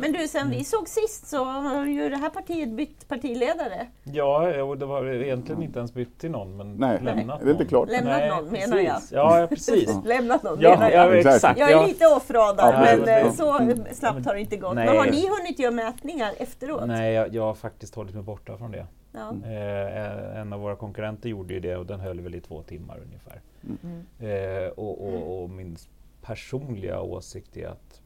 [0.00, 3.86] Men du, sen vi såg sist så har ju det här partiet bytt partiledare.
[4.04, 7.50] Ja, och det var egentligen inte ens bytt till någon, men Nej, lämnat är det
[7.50, 7.68] inte någon.
[7.68, 7.88] klart?
[7.90, 8.94] Lämnat Nej, någon, menar jag.
[8.94, 9.12] precis.
[9.12, 9.90] Ja, ja, precis.
[10.04, 11.06] Lämnat någon Ja, menar jag.
[11.10, 11.34] ja, Exakt.
[11.36, 11.60] exakt.
[11.60, 13.60] Jag är lite offradad Ja, men men- eh, så
[13.94, 14.74] snabbt har det inte gått.
[14.74, 14.86] Nej.
[14.86, 16.86] Men har ni hunnit göra mätningar efteråt?
[16.86, 18.86] Nej, jag, jag har faktiskt hållit mig borta från det.
[19.12, 19.34] Ja.
[19.44, 22.98] Eh, en av våra konkurrenter gjorde ju det och den höll väl i två timmar
[23.06, 23.40] ungefär.
[23.82, 24.64] Mm.
[24.64, 25.76] Eh, och, och, och min
[26.22, 27.99] personliga åsikt är att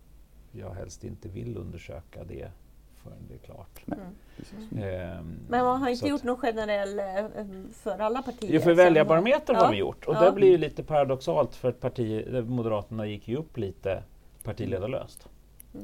[0.58, 2.48] jag helst inte vill undersöka det
[3.02, 3.80] förrän det är klart.
[3.84, 3.98] Nej,
[4.94, 7.24] Ehm, Men man har inte gjort någon generell eh,
[7.72, 8.50] för alla partier?
[8.54, 9.70] Jo, för väljarbarometern har Ja.
[9.70, 10.24] vi gjort och Ja.
[10.24, 14.02] det blir ju lite paradoxalt för att parti, eh, Moderaterna gick ju upp lite
[14.42, 15.28] partiledarlöst.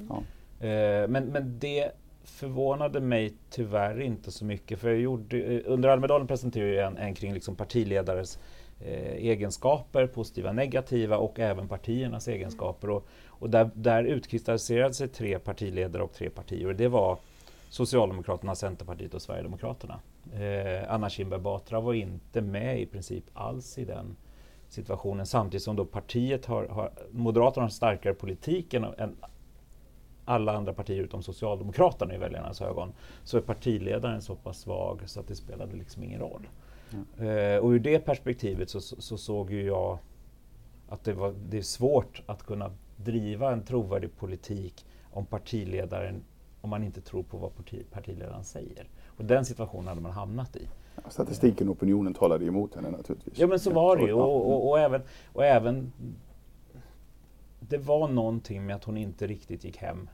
[0.08, 0.22] Ja.
[0.66, 1.90] Eh, men, men det
[2.24, 6.96] förvånade mig tyvärr inte så mycket för jag gjorde, eh, under Almedalen presenterade jag en,
[6.96, 8.38] en kring liksom partiledares
[8.80, 12.90] eh, egenskaper, positiva och negativa och även partiernas egenskaper.
[12.90, 13.06] Och,
[13.40, 17.18] och där, där utkristalliserade sig tre partiledare och tre partier det var
[17.68, 20.00] Socialdemokraterna, Centerpartiet och Sverigedemokraterna.
[20.32, 24.16] Eh, Anna Kinberg Batra var inte med i princip alls i den
[24.68, 29.16] situationen samtidigt som då partiet har, har Moderaterna har en starkare politik än, än
[30.24, 32.92] alla andra partier utom Socialdemokraterna i väljarnas ögon
[33.24, 36.48] så är partiledaren så pass svag så att det spelade liksom ingen roll.
[37.18, 39.98] Eh, och ur det perspektivet så, så, så såg ju jag
[40.88, 42.70] att det, var, det är svårt att kunna
[43.04, 46.22] driva en trovärdig politik om partiledaren
[46.60, 48.88] om man inte tror på vad parti, partiledaren säger.
[49.06, 50.68] Och den situationen hade man hamnat i.
[51.08, 53.38] Statistiken och opinionen talade emot henne naturligtvis.
[53.38, 54.12] Ja men så var det ju.
[54.12, 55.92] Och, och, och, även, och även
[57.60, 60.08] Det var någonting med att hon inte riktigt gick hem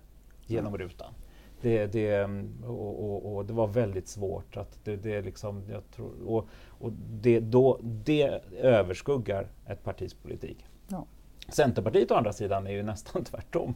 [0.47, 1.13] genom rutan.
[1.61, 2.25] Det, det,
[2.65, 4.57] och, och, och det var väldigt svårt.
[4.57, 10.67] att det, det liksom, jag tror, och, och det, då, det överskuggar ett partis politik.
[10.89, 11.07] Ja.
[11.49, 13.75] Centerpartiet å andra sidan är ju nästan tvärtom.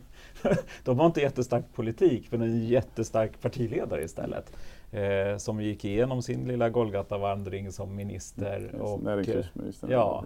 [0.85, 4.53] De har inte jättestark politik men en jättestark partiledare istället.
[4.93, 8.75] Eh, som gick igenom sin lilla Golgatavandring som minister.
[8.81, 9.91] Och, Näringslivsministern.
[9.91, 10.25] ja.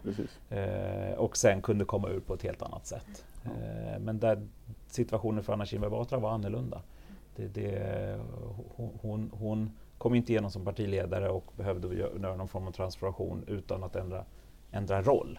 [0.50, 3.24] eh, och sen kunde komma ur på ett helt annat sätt.
[3.44, 4.46] Eh, men där
[4.87, 6.83] situationen för Anna Kinberg Batra var annorlunda.
[7.37, 8.18] Det, det,
[8.76, 13.44] hon, hon, kom inte igenom som partiledare och behövde gö- göra någon form av transformation
[13.46, 14.24] utan att ändra,
[14.70, 15.38] ändra roll.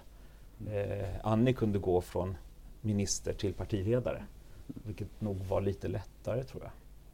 [0.72, 2.38] Eh, Annie kunde gå från
[2.82, 4.24] minister till partiledare.
[4.68, 6.72] Vilket nog var lite lättare tror jag.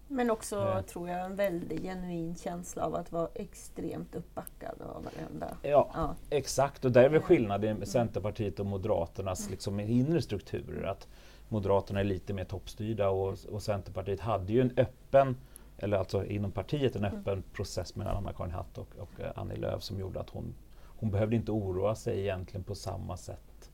[0.07, 0.81] Men också, Ja.
[0.83, 5.57] tror jag, en väldigt genuin känsla av att vara extremt uppbackad av varenda.
[5.61, 6.15] Ja, Ja.
[6.29, 6.85] exakt.
[6.85, 10.83] Och där är väl skillnaden med Centerpartiet och Moderaternas liksom, inre strukturer.
[10.87, 11.07] Att
[11.49, 15.35] Moderaterna är lite mer toppstyrda och, och Centerpartiet hade ju en öppen,
[15.77, 19.83] eller alltså inom partiet en öppen process mellan Anna-Karin Hatt och, och eh, Annie Lööf
[19.83, 20.53] som gjorde att hon,
[21.01, 23.71] hon behövde inte oroa sig egentligen på samma sätt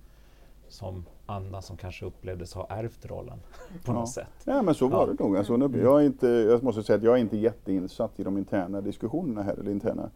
[0.69, 3.39] som Anna som kanske upplevdes ha ärvt rollen
[3.85, 3.93] på Ja.
[3.93, 4.27] något sätt.
[4.45, 5.13] Ja men så var Ja.
[5.13, 5.37] det nog.
[5.37, 8.37] Alltså, nu- jag, är inte, jag måste säga att jag är inte jätteinsatt i de
[8.37, 10.09] interna diskussionerna här, eller interna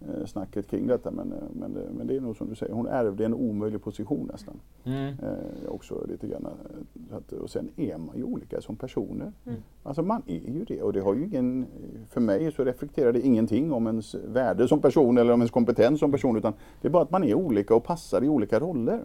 [0.00, 1.10] eh, snacket kring detta.
[1.10, 3.82] Men, eh, men, det, men det är nog som du säger, hon ärvde en omöjlig
[3.82, 4.60] position nästan.
[4.84, 5.06] Mm.
[5.22, 6.46] Eh, också lite grann.
[6.46, 9.32] eh, Att, och sen är man ju olika som personer.
[9.46, 9.58] Mm.
[9.82, 11.66] Alltså man är ju det och det har ju ingen,
[12.10, 16.00] för mig så reflekterar det ingenting om ens värde som person eller om ens kompetens
[16.00, 19.00] som person utan det är bara att man är olika och passar i olika roller.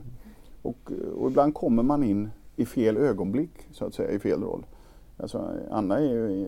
[0.62, 4.66] Och, och ibland kommer man in i fel ögonblick så att säga, i fel roll.
[5.18, 6.48] Alltså, Anna är ju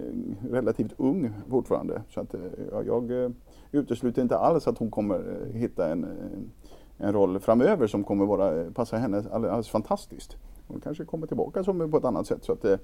[0.52, 2.36] relativt ung fortfarande så att
[2.72, 3.30] ja, jag eh,
[3.72, 8.26] utesluter inte alls att hon kommer eh, hitta en, eh, en, roll framöver som kommer
[8.26, 10.38] vara, passa henne alldeles, alldeles fantastiskt.
[10.68, 12.44] Hon kanske kommer tillbaka som på ett annat sätt.
[12.44, 12.78] Så att, eh,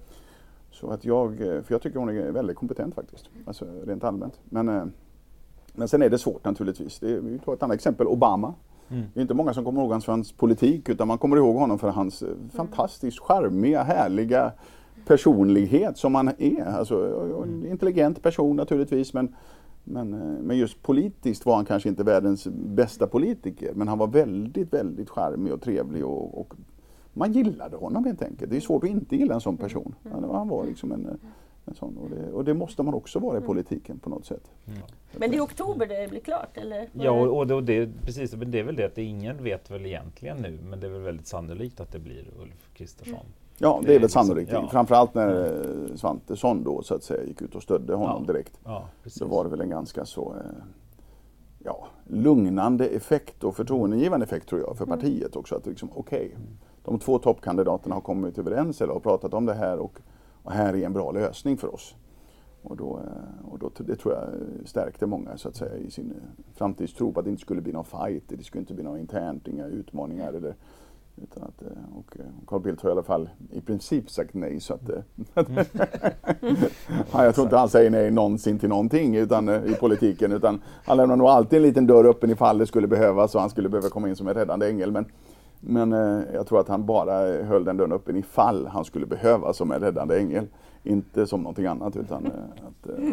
[0.71, 4.39] så att jag, eh, för jag tycker hon är väldigt kompetent faktiskt, alltså rent allmänt.
[4.49, 4.83] Men, eh,
[5.73, 6.99] men sen är det svårt naturligtvis.
[6.99, 8.53] Det, är- vi tar ett annat exempel, Obama.
[8.89, 9.03] Mm.
[9.13, 11.79] Det är inte många som kommer ihåg hans, hans politik utan man kommer ihåg honom
[11.79, 14.51] för hans eh, fantastiskt charmiga, härliga
[15.07, 16.65] personlighet som han är.
[16.65, 16.95] Alltså,
[17.43, 19.35] en intelligent person naturligtvis men,
[19.83, 20.09] men,
[20.41, 25.09] men just politiskt var han kanske inte världens bästa politiker men han var väldigt, väldigt
[25.09, 26.53] charmig och trevlig och, och
[27.13, 28.51] man gillade honom helt enkelt.
[28.51, 29.95] Det är svårt att inte gilla en sån person.
[30.11, 31.19] Han, var liksom en,
[31.65, 34.51] en sån och det, och det måste man också vara i politiken på något sätt.
[35.17, 36.89] Men det är i oktober det blir klart, eller?
[36.93, 39.43] Ja, och, och, det, och det, precis, men det är väl det att det, ingen
[39.43, 43.25] vet väl egentligen nu, men det är väl väldigt sannolikt att det blir Ulf Kristersson.
[43.57, 44.51] Ja, det Det är väl liksom- sannolikt.
[44.51, 44.67] ja.
[44.71, 48.33] Framförallt när eh, Svantesson då så att säga gick ut och stödde honom Ja.
[48.33, 48.59] direkt.
[48.65, 48.87] Ja.
[49.05, 50.63] Så var det väl en ganska så eh,
[51.59, 55.55] ja, lugnande effekt och förtroendegivande effekt tror jag för partiet också.
[55.55, 56.35] Att liksom, okej,
[56.83, 59.99] de två toppkandidaterna har kommit överens eller har pratat om det här och,
[60.43, 61.95] och här är en bra lösning för oss.
[62.63, 64.23] Och, då, eh, och då, det tror jag
[64.67, 67.73] stärkte många så att säga i sin eh, framtidstro på att det inte skulle bli
[67.73, 70.55] någon fight, det skulle inte bli något internt, inga utmaningar eller
[71.23, 72.17] utan att, eh, och
[72.47, 74.59] Carl Bildt har i alla fall i princip sagt nej.
[74.59, 74.81] Så att,
[77.11, 80.31] ja, jag tror inte han säger nej någonsin till någonting utan, i politiken.
[80.31, 83.49] Utan han lämnar nog alltid en liten dörr öppen ifall det skulle behövas och han
[83.49, 84.91] skulle behöva komma in som en räddande ängel.
[84.91, 85.05] Men,
[85.61, 89.05] men eh, jag tror att han bara eh, höll den dörren öppen ifall han skulle
[89.05, 90.47] behövas som en räddande ängel.
[90.83, 92.31] Inte som någonting annat utan eh,
[92.67, 93.05] att, eh,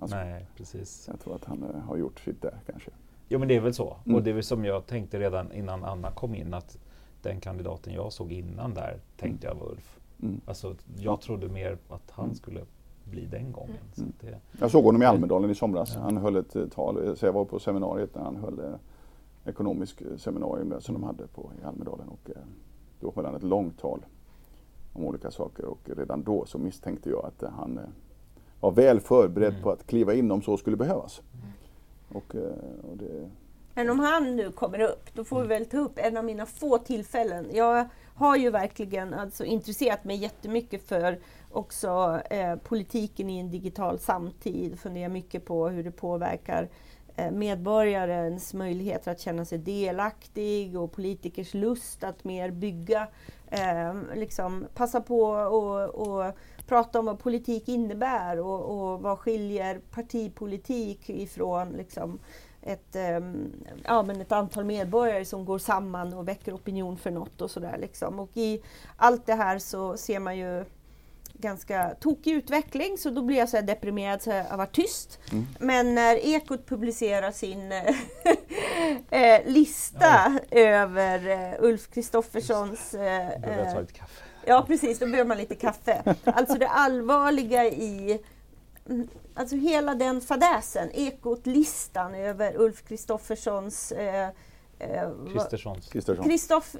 [0.00, 1.08] han, Nej, precis.
[1.10, 2.90] jag tror att han eh, har gjort sitt där kanske.
[3.28, 3.96] Jo men det är väl så.
[4.04, 4.16] Mm.
[4.16, 6.78] Och det är väl som jag tänkte redan innan Anna kom in att
[7.22, 9.98] den kandidaten jag såg innan där tänkte jag var Ulf.
[10.22, 10.40] Mm.
[10.46, 11.18] Alltså, jag Ja.
[11.22, 12.34] trodde mer att han Mm.
[12.36, 12.60] skulle
[13.04, 13.76] bli den gången.
[13.98, 14.12] Mm.
[14.20, 15.92] Det, jag såg honom i Almedalen i somras.
[15.94, 16.00] Ja.
[16.00, 18.64] Han höll ett eh, tal, så jag var på seminariet när han höll eh,
[19.44, 22.08] ekonomisk eh, seminarium som de hade på, i Almedalen.
[22.08, 22.42] Och, eh,
[23.00, 24.06] då höll han ett långt tal
[24.92, 27.80] om olika saker och redan då så misstänkte jag att eh, han
[28.60, 29.62] var väl förberedd mm.
[29.62, 31.22] på att kliva in om så skulle behövas.
[31.32, 31.52] Mm.
[32.08, 32.34] Och,
[32.90, 33.30] och det...
[33.74, 36.46] Men om han nu kommer upp, då får vi väl ta upp en av mina
[36.46, 37.46] få tillfällen.
[37.52, 41.18] Jag har ju verkligen alltså intresserat mig jättemycket för
[41.50, 44.78] också eh, politiken i en digital samtid.
[44.78, 46.68] Funderar mycket på hur det påverkar eh,
[47.16, 53.08] Eh, medborgarens möjligheter att känna sig delaktig och politikers lust att mer bygga.
[53.50, 56.34] Eh, liksom passa på och, och
[56.66, 62.18] prata om vad politik innebär och, och vad skiljer partipolitik ifrån liksom,
[62.62, 63.52] ett, um,
[63.84, 67.78] ja, men ett antal medborgare som går samman och väcker opinion för något och sådär.
[67.80, 68.18] Liksom.
[68.18, 68.62] Och i
[68.96, 70.64] allt det här så ser man ju
[71.42, 75.18] ganska tokig utveckling så då blir jag så deprimerad så jag har varit tyst.
[75.32, 75.46] Mm.
[75.58, 77.72] Men när Ekot publicerar sin
[79.10, 80.58] eh, lista ja.
[80.58, 82.94] över uh, Ulf Kristofferssons...
[82.94, 83.00] Uh,
[84.46, 86.14] Ja precis, då behöver man lite kaffe.
[86.24, 88.20] Alltså det allvarliga i
[89.34, 94.28] alltså hela den fadäsen, Ekot-listan över Ulf Kristofferssons eh,
[94.82, 95.88] eh Kristerssons.
[96.24, 96.76] Kristoff...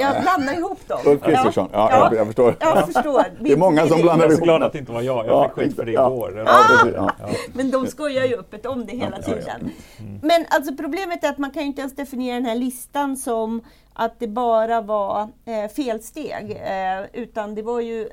[0.00, 0.98] Jag blandar ihop dem.
[1.06, 2.56] Ulf Kristersson, ja, ja, jag, jag förstår.
[2.60, 3.24] Jag förstår.
[3.40, 4.30] Det är många som blandar ihop.
[4.30, 6.44] Jag är så glad att det inte var jag, jag fick skit för det igår.
[6.46, 7.10] Ah!
[7.52, 9.70] Men de skojar ju öppet om det hela tiden.
[9.98, 10.20] Mm.
[10.22, 13.62] Men alltså problemet är att man kan ju inte ens definiera den här listan som
[13.94, 16.50] att det bara var eh, felsteg.
[16.50, 18.08] Eh, utan det var, ju,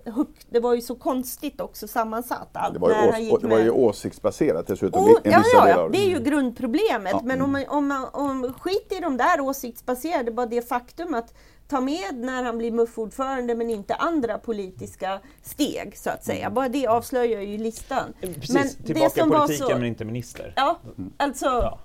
[0.50, 2.50] det var ju så konstigt också sammansatt.
[2.54, 2.90] Allt, det, var
[3.20, 5.04] ju, ås, det var ju åsiktsbaserat dessutom.
[5.04, 7.12] Och, ja, ja, ja, det är ju grundproblemet.
[7.12, 7.22] Ja.
[7.24, 11.34] Men om man, om man om, skit i de där åsiktsbaserade, bara det faktum att
[11.70, 16.50] ta med när han blir MUF-ordförande men inte andra politiska steg så att säga.
[16.50, 18.14] Bara det avslöjar ju listan.
[18.22, 20.54] Precis, men tillbaka det som politiken var så, men inte minister.
[20.56, 20.80] Ja,
[21.18, 21.46] alltså.
[21.46, 21.80] Ja.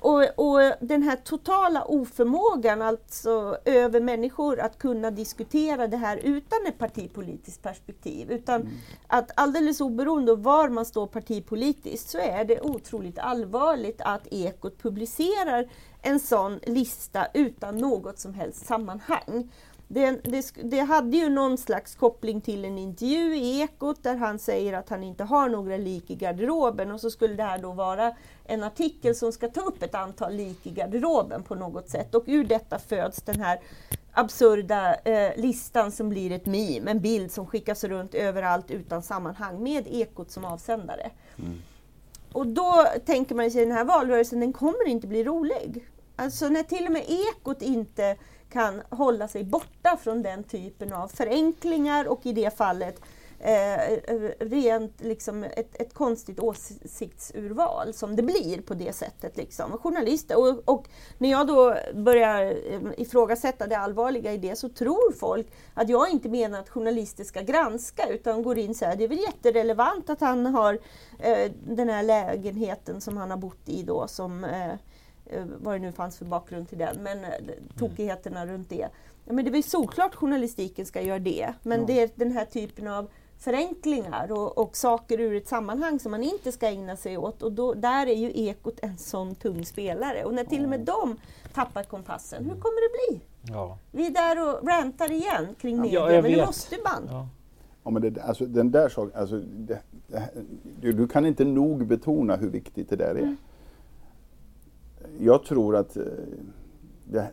[0.00, 6.58] Och, och den här totala oförmågan alltså över människor att kunna diskutera det här utan
[6.66, 8.30] ett partipolitiskt perspektiv.
[8.30, 8.72] Utan mm.
[9.06, 14.82] att alldeles oberoende av var man står partipolitiskt så är det otroligt allvarligt att Ekot
[14.82, 15.68] publicerar
[16.02, 19.50] en sån lista utan något som helst sammanhang.
[19.88, 24.38] Det, det, det, hade ju någon slags koppling till en intervju i Ekot där han
[24.38, 27.72] säger att han inte har några lik i garderoben och så skulle det här då
[27.72, 32.14] vara en artikel som ska ta upp ett antal lik i garderoben på något sätt
[32.14, 33.60] och ur detta föds den här
[34.12, 39.62] absurda eh, listan som blir ett meme, en bild som skickas runt överallt utan sammanhang
[39.62, 41.10] med Ekot som avsändare.
[41.38, 41.62] Mm.
[42.32, 45.88] Och då tänker man sig den här valrörelsen, den kommer inte bli rolig.
[46.16, 48.16] Alltså när till och med Ekot inte
[48.52, 53.00] kan hålla sig borta från den typen av förenklingar och i det fallet
[53.40, 53.98] eh,
[54.38, 59.36] rent liksom ett, ett konstigt åsiktsurval som det blir på det sättet.
[59.36, 59.78] Liksom.
[59.78, 60.38] Journalister.
[60.38, 65.46] Och, och, när jag då börjar eh, ifrågasätta det allvarliga i det så tror folk
[65.74, 69.08] att jag inte menar att journalister ska granska utan går in så här, det är
[69.08, 70.78] väl jätterelevant att han har
[71.18, 74.70] eh, den här lägenheten som han har bott i då som eh,
[75.26, 77.30] eh vad det nu fanns för bakgrund till den, men eh,
[77.78, 78.88] tokigheterna runt det.
[79.24, 81.86] Ja, men det är väl såklart journalistiken ska göra det, men ja.
[81.86, 86.22] det är den här typen av förenklingar och, och, saker ur ett sammanhang som man
[86.22, 87.42] inte ska ägna sig åt.
[87.42, 90.24] Och då, där är ju Ekot en sån tung spelare.
[90.24, 91.16] Och när till och med de
[91.54, 93.20] tappar kompassen, hur kommer det bli?
[93.42, 93.78] Ja.
[93.90, 97.08] Vi är där och rantar igen kring media, ja, men det måste man.
[97.08, 97.28] Ja.
[97.84, 100.30] Ja, men det, alltså, den där saken, alltså, det, det,
[100.80, 103.18] du, du, kan inte nog betona hur viktigt det där är.
[103.18, 103.36] Mm.
[105.18, 106.02] Jag tror att eh,
[107.04, 107.30] det,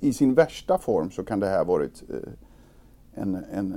[0.00, 2.16] i sin värsta form så kan det här varit eh,
[3.22, 3.76] en, en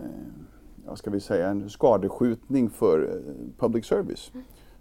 [0.86, 4.32] vad ska vi säga, en skadeskjutning för eh, public service.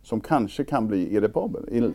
[0.03, 1.65] Som kanske kan bli irreparabel.
[1.69, 1.93] Ir,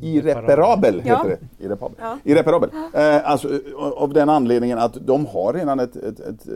[0.00, 1.64] irreparabel heter det.
[1.64, 1.96] Irreparabel.
[2.00, 2.18] Ja.
[2.24, 2.70] irreparabel.
[2.94, 6.48] Eh, alltså, av den anledningen att de har redan ett, ett, ett,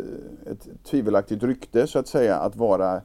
[0.46, 3.00] ett tvivelaktigt rykte så att säga att vara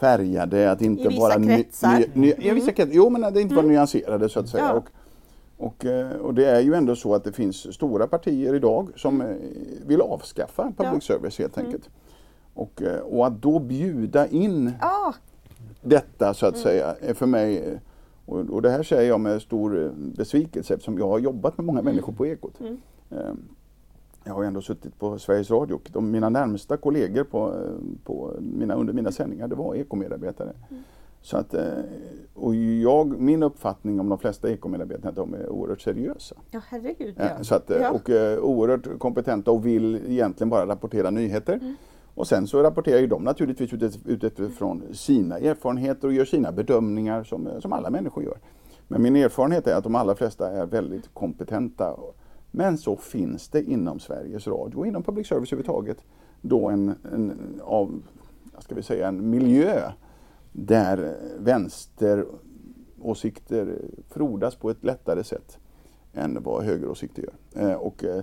[0.00, 1.34] färgade, att inte I vissa vara...
[1.34, 1.98] kretsar.
[1.98, 2.54] Ny, ny, mm.
[2.54, 2.94] Vissa kretsar.
[2.94, 3.56] Jo, men att inte mm.
[3.56, 4.64] vara nyanserade så att säga.
[4.64, 4.72] Ja.
[4.72, 4.88] Och,
[5.56, 9.20] och, eh, och, det är ju ändå så att det finns stora partier idag som
[9.20, 9.32] mm.
[9.32, 11.14] Eh, vill avskaffa public ja.
[11.14, 11.80] service helt mm.
[12.54, 15.12] Och, eh, och att då bjuda in ah.
[15.82, 16.62] detta så att mm.
[16.62, 17.78] säga är för mig
[18.26, 21.80] och, och, det här säger jag med stor besvikelse eftersom jag har jobbat med många
[21.80, 21.92] mm.
[21.92, 22.60] människor på Ekot.
[22.60, 22.76] Mm.
[23.10, 23.42] Ehm,
[24.24, 27.54] jag har ändå suttit på Sveriges Radio och de, mina närmsta kollegor på,
[28.04, 30.52] på mina, under mina sändningar det var ekomedarbetare.
[30.70, 30.82] Mm.
[31.22, 31.62] Så att, eh,
[32.34, 36.34] och jag, min uppfattning om de flesta ekomedarbetare är att de är oerhört seriösa.
[36.50, 37.14] Ja, herregud.
[37.18, 37.44] Ja.
[37.44, 37.90] Så att, ja.
[37.90, 38.10] Och
[38.48, 41.54] oerhört kompetenta och vill egentligen bara rapportera nyheter.
[41.54, 41.74] Mm.
[42.14, 47.48] Och sen så rapporterar ju de naturligtvis utifrån sina erfarenheter och gör sina bedömningar som,
[47.60, 48.38] som alla människor gör.
[48.88, 51.96] Men min erfarenhet är att de allra flesta är väldigt kompetenta.
[52.50, 56.04] Men så finns det inom Sveriges Radio och inom public service överhuvudtaget
[56.40, 58.02] då en, en, av,
[58.58, 59.92] ska vi säga, en miljö
[60.52, 65.58] där vänsteråsikter frodas på ett lättare sätt
[66.12, 67.34] än vad högeråsikter gör.
[67.62, 68.22] Eh, och, eh,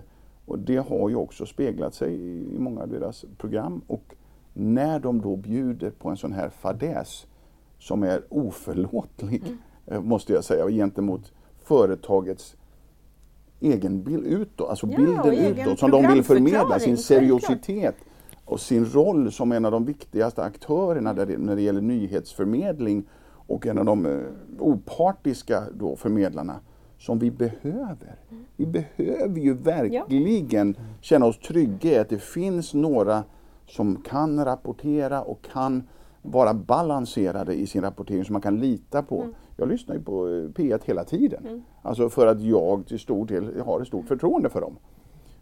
[0.52, 2.14] och det har ju också speglat sig
[2.56, 3.82] i många av deras program.
[3.88, 4.16] Och
[4.54, 7.28] när de då bjuder på en sån här fadäs
[7.80, 9.58] som är oförlåtlig, mm.
[9.88, 11.32] Eh, måste jag säga, gentemot
[11.64, 12.56] företagets
[13.60, 17.96] egen bild utåt, alltså ja, bilden utåt som de vill förmedla, sin seriositet
[18.46, 23.04] och sin roll som en av de viktigaste aktörerna när det gäller nyhetsförmedling
[23.48, 24.22] och en av de eh,
[24.60, 26.60] opartiska då förmedlarna
[27.02, 28.16] som vi behöver.
[28.56, 30.84] Vi behöver ju verkligen ja.
[31.02, 33.24] känna oss trygga i att det finns några
[33.68, 35.84] som kan rapportera och kan
[36.22, 39.22] vara balanserade i sin rapportering som man kan lita på.
[39.22, 39.34] Mm.
[39.58, 41.46] Jag lyssnar ju på eh, P1 hela tiden.
[41.46, 41.62] Mm.
[41.82, 44.78] Alltså för att jag till stor del har ett stort förtroende för dem.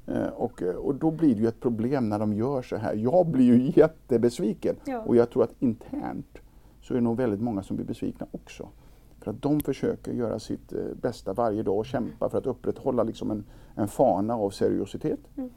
[0.07, 2.93] Eh, och, eh, och då blir det ju ett problem när de gör så här.
[2.93, 4.75] Jag blir ju jättebesviken.
[4.85, 4.99] Ja.
[4.99, 6.37] Och jag tror att internt
[6.81, 8.67] så är det nog väldigt många som blir besvikna också.
[9.21, 13.03] För att de försöker göra sitt eh, bästa varje dag och kämpa för att upprätthålla
[13.03, 13.43] liksom en,
[13.75, 15.19] en fana av seriositet.
[15.37, 15.49] Mm.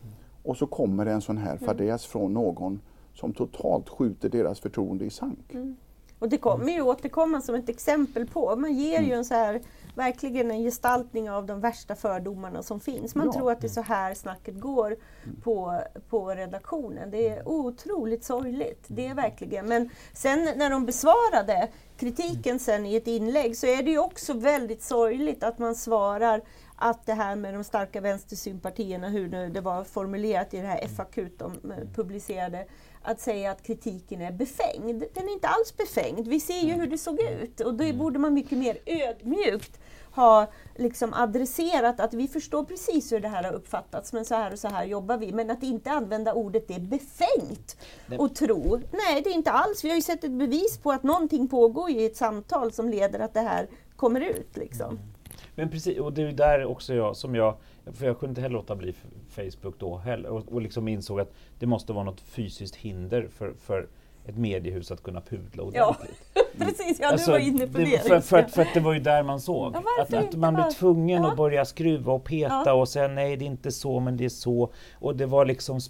[0.43, 1.65] Och så kommer det en sån här mm.
[1.65, 2.81] fadäs från någon
[3.15, 5.55] som totalt skjuter deras förtroende i sank.
[5.55, 5.77] Mm.
[6.23, 9.61] Och det kommer ju återkomma som ett exempel på, man ger ju en så här
[9.95, 13.15] verkligen en gestaltning av de värsta fördomarna som finns.
[13.15, 13.33] Man ja.
[13.33, 14.97] tror att det är så här snacket går
[15.43, 17.11] på, på redaktionen.
[17.11, 18.85] Det är otroligt sorgligt.
[18.87, 19.67] Det är verkligen.
[19.67, 24.33] Men sen när de besvarade kritiken sen i ett inlägg så är det ju också
[24.33, 26.41] väldigt sorgligt att man svarar
[26.77, 30.89] att det här med de starka vänstersympatierna, hur nu det var formulerat i det här
[30.89, 31.53] FAQ de
[31.95, 32.67] publicerade,
[33.03, 35.05] att säga att kritiken är befängd.
[35.15, 36.29] Den är inte alls befängd.
[36.29, 39.81] Vi ser ju hur det såg ut och då borde man mycket mer ödmjukt
[40.15, 44.53] ha liksom adresserat att vi förstår precis hur det här har uppfattats, men så här
[44.53, 45.33] och så här jobbar vi.
[45.33, 47.77] Men att inte använda ordet det är befängt
[48.19, 48.81] och tro.
[48.93, 49.85] Nej, det är inte alls.
[49.85, 53.19] Vi har ju sett ett bevis på att någonting pågår i ett samtal som leder
[53.19, 54.57] att det här kommer ut.
[54.57, 54.91] Liksom.
[54.91, 55.13] Mm.
[55.55, 57.57] Men precis, och det är där också jag som jag,
[57.93, 58.95] för jag kunde inte heller låta bli
[59.33, 63.53] Facebook då heller och, och liksom insåg att det måste vara något fysiskt hinder för,
[63.61, 63.89] för
[64.27, 66.31] ett mediehus att kunna pudla ordentligt.
[66.35, 67.85] Ja, precis, ja alltså, du var inne på det.
[67.85, 69.75] det för, för, för, att det var ju där man såg.
[69.75, 71.31] Ja, att, att, man blev tvungen ja.
[71.31, 72.73] att börja skruva och peta ja.
[72.73, 74.73] och säga nej det är inte så men det är så.
[74.93, 75.81] Och det var liksom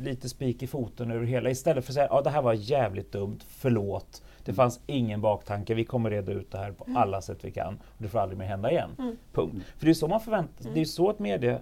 [0.00, 1.50] lite spik i foten över hela.
[1.50, 4.22] Istället för att säga ja det här var jävligt dumt, förlåt.
[4.44, 4.56] Det mm.
[4.56, 6.96] fanns ingen baktanke, vi kommer reda ut det här på mm.
[6.96, 7.74] alla sätt vi kan.
[7.74, 8.90] Och det får aldrig mer hända igen.
[8.98, 9.16] Mm.
[9.32, 9.56] Punkt.
[9.78, 10.74] För det är så man förväntar mm.
[10.74, 11.58] det är så att media, en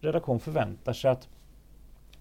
[0.00, 1.28] redaktion förväntar sig att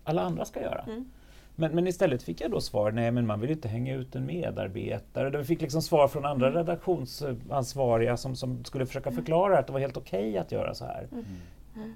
[0.03, 0.81] alla andra ska göra.
[0.81, 1.09] Mm.
[1.55, 4.25] Men, men, istället fick jag då svar, nej men man vill inte hänga ut en
[4.25, 5.37] medarbetare.
[5.37, 6.57] Vi fick liksom svar från andra mm.
[6.57, 10.85] redaktionsansvariga som, som skulle försöka förklara att det var helt okej okay att göra så
[10.85, 11.07] här.
[11.11, 11.25] Mm.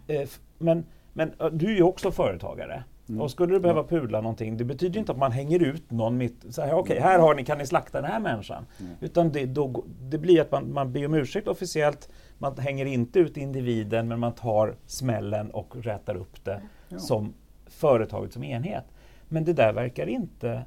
[0.08, 0.28] Mm.
[0.58, 2.84] Men, men du är ju också företagare.
[3.10, 3.22] Mm.
[3.22, 6.46] Och skulle du behöva pudla någonting, det betyder inte att man hänger ut någon mitt...
[6.46, 8.66] Okej, okay, här har ni, kan ni slakta den här människan?
[8.80, 8.92] Mm.
[9.02, 13.20] Utan det, då, det blir att man, man ber om ursäkt officiellt, man hänger inte
[13.20, 17.00] ut individen men man tar smällen och rätar upp det ja.
[17.00, 17.34] som
[17.68, 18.86] företaget som enhet.
[19.28, 20.66] Men det där verkar inte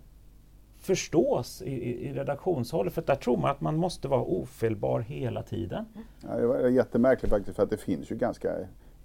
[0.78, 5.42] förstås i, i, i redaktionshållet, för där tror man att man måste vara ofelbar hela
[5.42, 5.84] tiden.
[6.20, 8.52] Ja, det var jättemärkligt faktiskt, för att det finns ju ganska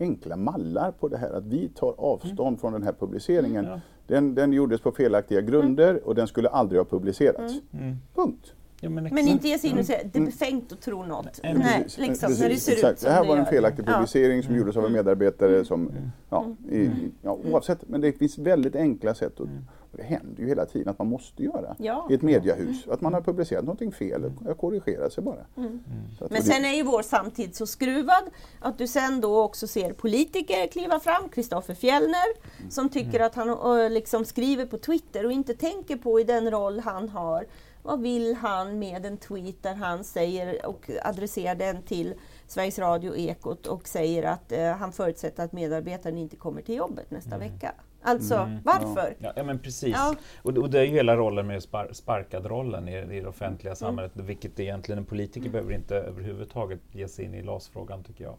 [0.02, 1.32] enkla mallar på det här.
[1.32, 2.58] Att vi tar avstånd mm.
[2.58, 3.66] från den här publiceringen.
[3.66, 3.80] Ja.
[4.08, 6.04] Den, den gjordes på felaktiga grunder mm.
[6.06, 7.54] och den skulle aldrig ha publicerats.
[7.72, 7.86] Mm.
[7.86, 7.98] mm.
[8.16, 8.54] Punkt.
[8.84, 11.40] Ja, men, men, inte ge sig in och säga det är befängt att tro något.
[11.44, 12.94] Nej, Nej liksom, precis, när det ser exakt.
[12.94, 14.44] ut som det här var en felaktig publicering ja.
[14.44, 15.92] som gjordes av en medarbetare som,
[16.30, 16.90] ja, i,
[17.22, 19.48] ja, oavsett, men det finns väldigt enkla sätt att
[19.92, 22.08] det händer ju hela tiden att man måste göra ja.
[22.10, 22.88] i ett mediehus.
[22.88, 25.46] Att man har publicerat någonting fel, jag korrigerar sig bara.
[25.58, 25.68] Mm.
[25.68, 26.30] Mm.
[26.30, 28.24] Men sen är ju vår samtid så skruvad
[28.60, 32.72] att du sen då också ser politiker kliva fram, Kristoffer Fjellner, mm.
[32.72, 36.80] som tycker att han liksom skriver på Twitter och inte tänker på i den roll
[36.80, 37.46] han har
[37.84, 42.14] vad vill han med en tweet där han säger och adresserar den till
[42.48, 47.12] Sveriges Radio Ekot och säger att eh, han förutsätter att medarbetaren inte kommer till jobbet
[47.12, 47.52] nästa mm.
[47.52, 47.74] vecka.
[48.02, 49.16] Alltså, mm, varför?
[49.20, 49.34] Ja.
[49.36, 49.96] ja, men precis.
[49.96, 50.16] Ja.
[50.42, 53.76] Och, och, det är ju hela rollen med spar, sparkad-rollen i, i det offentliga mm.
[53.76, 54.28] samhället, mm.
[54.28, 55.52] vilket egentligen en politiker mm.
[55.52, 58.36] behöver inte överhuvudtaget ge sig in i LAS-frågan, tycker jag.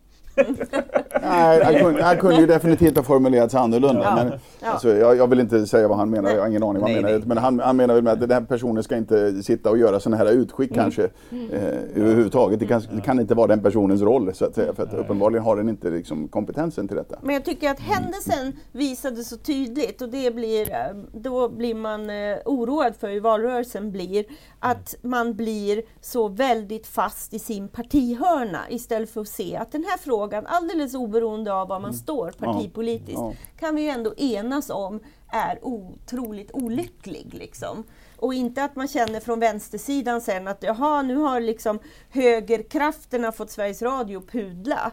[1.23, 4.03] Nej, han kunde, han kunde ju definitivt ha formulerats annorlunda.
[4.03, 4.15] Ja.
[4.15, 4.33] Men,
[4.65, 4.69] Ja.
[4.69, 6.93] alltså, jag, jag vill inte säga vad han menar, jag har ingen aning vad han
[6.93, 7.19] Nej, menar.
[7.19, 7.27] nej.
[7.29, 10.01] Men han, han menar väl med att den här personen ska inte sitta och göra
[10.01, 11.63] sådana här utskick kanske eh,
[11.97, 12.61] överhuvudtaget.
[12.61, 14.75] Det kan, det kan inte vara den personens roll så att säga.
[14.75, 17.19] För att uppenbarligen har den inte liksom, kompetensen till detta.
[17.23, 20.77] Men jag tycker att händelsen visade så tydligt och det blir, eh,
[21.13, 24.25] då blir man eh, oroad för hur valrörelsen blir.
[24.61, 29.85] Att man blir så väldigt fast i sin partihörna istället för att se att den
[29.85, 33.35] här frågan, alldeles oberoende av var man står partipolitiskt, Ja.
[33.59, 35.01] kan vi ju ändå enas om
[35.33, 37.35] är otroligt olycklig.
[37.35, 37.85] Liksom.
[38.17, 41.79] Och inte att man känner från vänstersidan sen att jaha, nu har liksom
[42.11, 44.93] högerkrafterna fått Sveriges Radio pudla.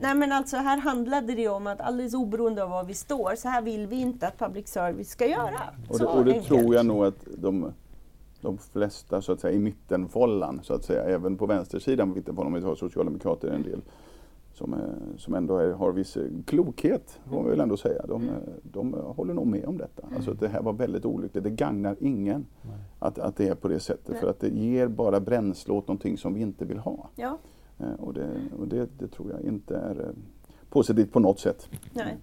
[0.00, 3.48] Nej men alltså här handlade det om att alldeles oberoende av var vi står, så
[3.48, 5.60] här vill vi inte att public service ska göra.
[5.88, 7.72] Och det, och det tror jag nog att de,
[8.40, 12.46] de flesta så att säga, i mittenfållan, så att säga, även på vänstersidan på mittenfållan,
[12.46, 13.82] om vi tar socialdemokrater en del,
[14.60, 18.06] som, är, som ändå är, har viss eh, klokhet, får man väl ändå säga.
[18.06, 20.02] De, eh, de håller nog med om detta.
[20.14, 21.44] Alltså att det här var väldigt olyckligt.
[21.44, 22.46] Det gagnar ingen
[22.98, 24.08] att, att det är på det sättet.
[24.08, 24.20] Nej.
[24.20, 27.08] För att det ger bara bränsle åt någonting som vi inte vill ha.
[27.16, 27.38] Ja,
[27.78, 30.14] Eh, Och det, och det, det tror jag inte är eh,
[30.70, 31.68] positivt på något sätt.
[31.94, 32.16] nej.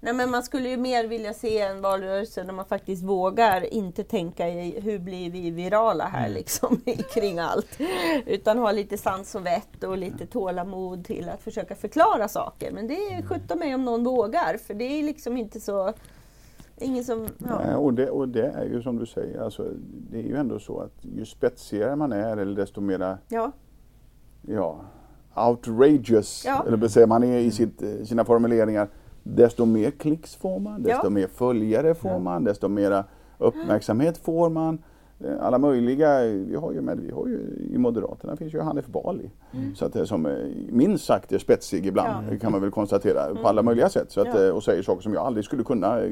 [0.00, 4.04] Nej men man skulle ju mer vilja se en valrörelse där man faktiskt vågar inte
[4.04, 6.80] tänka i hur blir vi virala här liksom
[7.14, 7.78] kring allt.
[8.26, 12.72] Utan ha lite sans och vett och lite tålamod till att försöka förklara saker.
[12.72, 15.92] Men det är sjutton mig om någon vågar för det är liksom inte så...
[16.78, 17.28] Ingen som...
[17.38, 17.60] Ja.
[17.64, 19.68] Nej, och, det, och det är ju som du säger, alltså,
[20.10, 23.52] det är ju ändå så att ju spetsigare man är eller desto mera ja.
[24.42, 24.80] ja,
[25.34, 26.64] outrageous, Ja.
[26.66, 28.88] eller säger man är i sitt, eh, sina formuleringar,
[29.34, 31.10] desto mer klicks får man, desto Ja.
[31.10, 33.04] mer följare får man, desto mera
[33.38, 34.78] uppmärksamhet får man.
[35.20, 37.40] Eh, Alla möjliga, vi har ju, med, vi har ju
[37.74, 39.30] i Moderaterna finns ju Hanif Bali.
[39.74, 40.32] Så att är som eh,
[40.70, 42.38] minst sagt är spetsig ibland, Ja.
[42.38, 44.10] kan man väl konstatera, på alla möjliga sätt.
[44.12, 44.44] Så att, Ja.
[44.44, 46.10] eh, och säger saker som jag aldrig skulle kunna eh,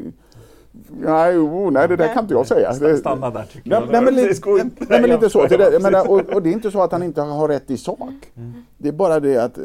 [0.89, 2.97] Nej, oh, nej, det där kan inte jag säga.
[2.97, 3.93] Stanna där tycker Nej, jag.
[3.93, 4.49] nej, men, lite,
[4.89, 5.47] nej, men lite så.
[5.47, 7.77] Det där, menar, och, och det är inte så att han inte har rätt i
[7.77, 8.33] sak.
[8.79, 9.65] Det är bara det att, eh,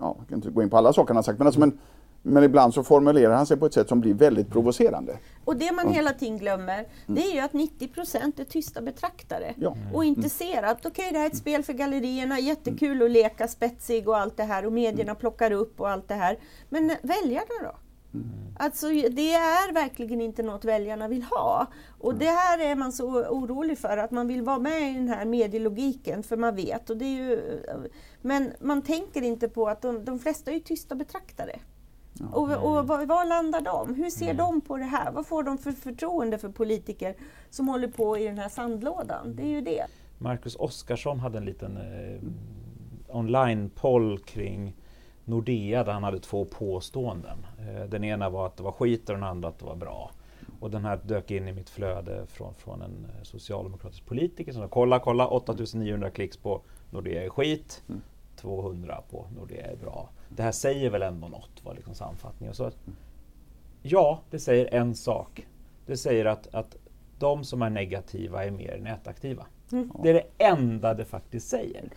[0.00, 1.78] ja, jag kan inte gå in på alla saker han har sagt, men, alltså, men,
[2.22, 5.18] men ibland så formulerar han sig på ett sätt som blir väldigt provocerande.
[5.44, 9.54] Och det man hela tiden glömmer, det är ju att 90 procent är tysta betraktare.
[9.56, 9.76] Ja.
[9.94, 13.48] Och inte ser att okej, det här är ett spel för gallerierna, jättekul att leka
[13.48, 16.38] spetsig och allt det här och medierna plockar upp och allt det här.
[16.68, 17.76] Men väljarna då?
[18.58, 21.66] Alltså det är verkligen inte något väljarna vill ha.
[21.98, 25.08] Och det här är man så orolig för, att man vill vara med i den
[25.08, 26.90] här medielogiken, för man vet.
[26.90, 27.62] Och det är ju,
[28.22, 31.60] men man tänker inte på att de, de flesta är tysta betraktare.
[32.32, 33.94] Och, och var, var landar de?
[33.94, 35.12] Hur ser de på det här?
[35.12, 37.14] Vad får de för förtroende för politiker
[37.50, 39.36] som håller på i den här sandlådan?
[39.36, 39.86] Det är ju det.
[40.18, 42.20] Marcus Oskarsson hade en liten eh,
[43.16, 44.76] online-poll kring
[45.24, 47.46] Nordea där han hade två påståenden.
[47.58, 50.10] Eh, den ena var att det var skit och den andra att det var bra.
[50.60, 54.62] Och den här dök in i mitt flöde från, från en eh, socialdemokratisk politiker som
[54.62, 57.82] sa kolla, kolla 8900 klicks på Nordea är skit,
[58.36, 60.08] 200 på Nordea är bra.
[60.36, 62.54] Det här säger väl ändå något, var liksom sammanfattningen.
[62.54, 62.76] Så att,
[63.82, 65.46] ja, det säger en sak.
[65.86, 66.76] Det säger att, att
[67.18, 69.46] de som är negativa är mer nätaktiva.
[70.02, 71.88] Det är det enda det faktiskt säger.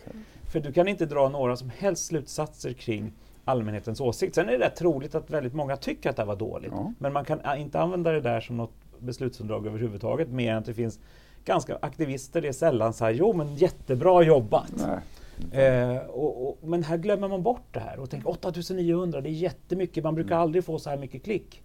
[0.52, 3.12] För du kan inte dra några som helst slutsatser kring
[3.44, 4.34] allmänhetens åsikt.
[4.34, 6.72] Sen är det rätt troligt att väldigt många tycker att det här var dåligt.
[6.76, 6.92] Ja.
[6.98, 10.64] Men man kan ä, inte använda det där som något beslutsunderlag överhuvudtaget mer än att
[10.64, 11.00] det finns
[11.44, 12.40] ganska aktivister.
[12.40, 14.72] Det är sällan så här, jo men jättebra jobbat.
[14.86, 14.98] Nej.
[15.52, 19.30] Eh, och, och, men här glömmer man bort det här och tänker 8900, det är
[19.30, 20.04] jättemycket.
[20.04, 21.62] Man brukar aldrig få så här mycket klick.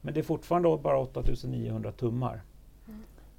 [0.00, 2.42] Men det är fortfarande bara 8900 tummar.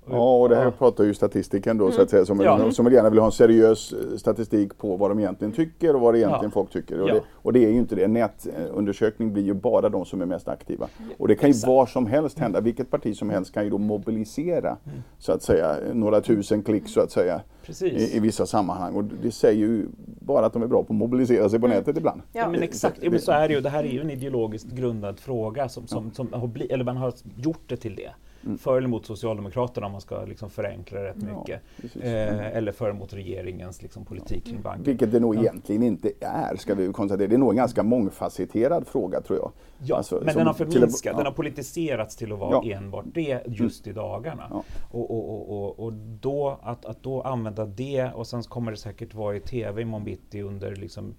[0.09, 2.71] Ja, och det här pratar ju statistiken då, så att säga, som, Ja.
[2.71, 6.13] som gärna vill ha en seriös eh, statistik på vad de egentligen tycker och vad
[6.13, 6.49] det egentligen Ja.
[6.53, 7.01] folk tycker.
[7.01, 7.13] Och, Ja.
[7.13, 8.07] det, och det är ju inte det.
[8.07, 10.87] Nätundersökning blir ju bara de som är mest aktiva.
[11.17, 11.67] Och det kan ju Exakt.
[11.67, 12.61] var som helst hända.
[12.61, 14.77] Vilket parti som helst kan ju då mobilisera,
[15.19, 17.41] så att säga, några tusen klick så att säga.
[17.81, 18.95] I, I vissa sammanhang.
[18.95, 21.97] Och det säger ju bara att de är bra på att mobilisera sig på nätet
[21.97, 22.21] ibland.
[22.33, 23.61] Ja, men exakt, det- men så är det ju.
[23.61, 26.97] Det här är ju en ideologiskt grundad fråga som, som, som har bli, eller man
[26.97, 28.11] har gjort det till det.
[28.59, 31.29] För eller mot Socialdemokraterna om man ska liksom förenkla rätt Mm.
[31.33, 31.61] Ja, mycket.
[32.03, 34.83] Eh, eller för eller mot regeringens liksom, politik kring banken.
[34.83, 37.27] Vilket det nog egentligen inte är, ska vi konstatera.
[37.27, 39.51] Det är nog en ganska mångfacetterad fråga tror jag.
[39.77, 41.17] Ja, Alltså, men den har förminskat, ja.
[41.17, 42.75] den har politiserats till att vara Ja.
[42.77, 44.47] enbart det just i dagarna.
[44.49, 44.63] Ja.
[44.91, 49.13] Och, och, och, och, då, att, att då använda det och sen kommer det säkert
[49.13, 51.15] vara i TV imorgon bitti under liksom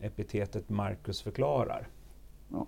[0.00, 1.88] epitetet Marcus förklarar.
[2.48, 2.66] Ja.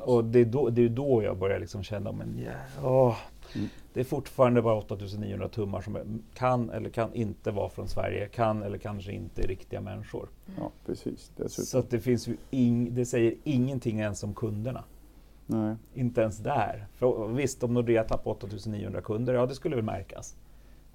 [0.00, 3.16] Och det är, då, det är då jag börjar liksom känna, men yeah, åh,
[3.54, 3.68] Mm.
[3.92, 8.62] det är fortfarande bara 8900 tummar som kan eller kan inte vara från Sverige, kan
[8.62, 10.28] eller kanske inte är riktiga människor.
[10.58, 11.32] Ja, precis.
[11.36, 11.64] Dessutom.
[11.64, 14.84] Så det, finns ju ing, det säger ingenting ens om kunderna.
[15.46, 15.76] Nej.
[15.94, 16.86] Inte ens där.
[16.94, 20.36] För visst, om Nordea tappar 8900 kunder, ja det skulle väl märkas.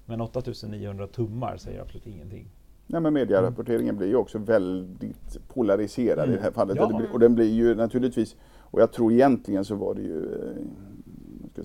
[0.04, 2.48] Men 8900 tummar säger absolut ingenting.
[2.86, 6.32] Nej, men medierapporteringen blir ju också väldigt polariserad Mm.
[6.32, 6.76] i det här fallet.
[6.76, 7.02] Ja.
[7.12, 10.56] Och den blir ju naturligtvis, och jag tror egentligen så var det ju, eh,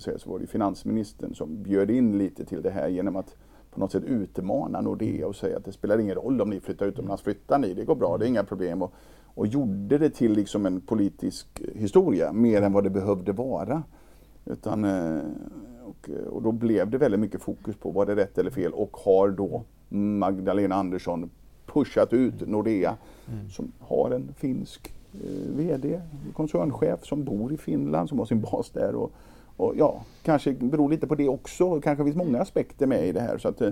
[0.00, 3.36] säga, så var det finansministern som bjöd in lite till det här genom att
[3.70, 6.86] på något sätt utmana Nordea och säga att det spelar ingen roll om ni flyttar
[6.86, 8.82] utomlands, flyttar ni, det går bra, det är inga problem.
[8.82, 8.92] Och,
[9.34, 13.82] och gjorde det till liksom en politisk historia mer än vad det behövde vara.
[14.44, 15.22] Utan, eh,
[15.84, 18.96] och, och då blev det väldigt mycket fokus på var det rätt eller fel och
[18.96, 21.30] har då Magdalena Andersson
[21.66, 22.96] pushat ut Nordea
[23.50, 26.00] som har en finsk eh, VD,
[26.34, 28.94] koncernchef som bor i Finland, som har sin bas där.
[28.94, 29.12] Och,
[29.62, 31.80] och ja, kanske beror lite på det också.
[31.80, 33.38] Kanske finns många aspekter med i det här.
[33.38, 33.70] Så att, eh,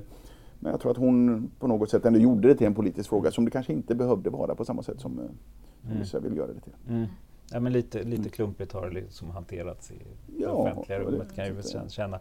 [0.58, 3.30] men jag tror att hon på något sätt ändå gjorde det till en politisk fråga
[3.30, 5.24] som det kanske inte behövde vara på samma sätt som, eh,
[5.86, 5.98] Mm.
[5.98, 6.72] vissa vill göra det till.
[6.88, 7.06] Mm.
[7.52, 9.94] Ja, men lite, lite klumpigt har det liksom hanterats i
[10.26, 12.20] det Ja, offentliga rummet kan jag ju känna.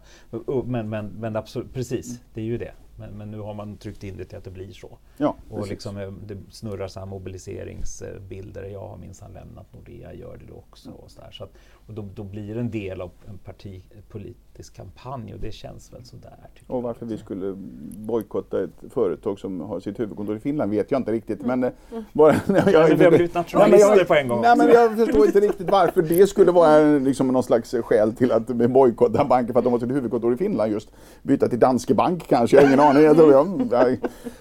[0.64, 2.72] Men, men, men absolut, precis, det är ju det.
[3.00, 4.98] Men, men nu har man tryckt in det till att det blir så.
[5.16, 5.70] Ja, Och precis.
[5.70, 8.64] liksom, eh, det snurrar så här mobiliseringsbilder.
[8.72, 10.90] Jag har minsann lämnat Nordea, gör det då också.
[10.90, 11.30] Och så där.
[11.30, 11.50] Så att,
[11.86, 16.04] och då, då blir det en del av en partipolitisk kampanj och det känns väl
[16.04, 16.36] sådär.
[16.66, 16.82] Och jag.
[16.82, 17.52] varför vi skulle
[17.98, 21.42] bojkotta ett företag som har sitt huvudkontor i Finland vet jag inte riktigt.
[21.46, 21.70] Men, eh,
[22.12, 24.68] bara, jag, men vi har blivit Nej, men nationalister jag- på en gång Nej, men
[24.68, 28.46] jag förstår inte riktigt varför det skulle vara en- liksom någon slags skäl till att
[28.46, 30.88] bojkotta banken för att de har sitt huvudkontor i Finland just.
[31.22, 32.89] Byta till Danske Bank kanske, jag har ingen aning.
[32.98, 33.98] Jag tror jag.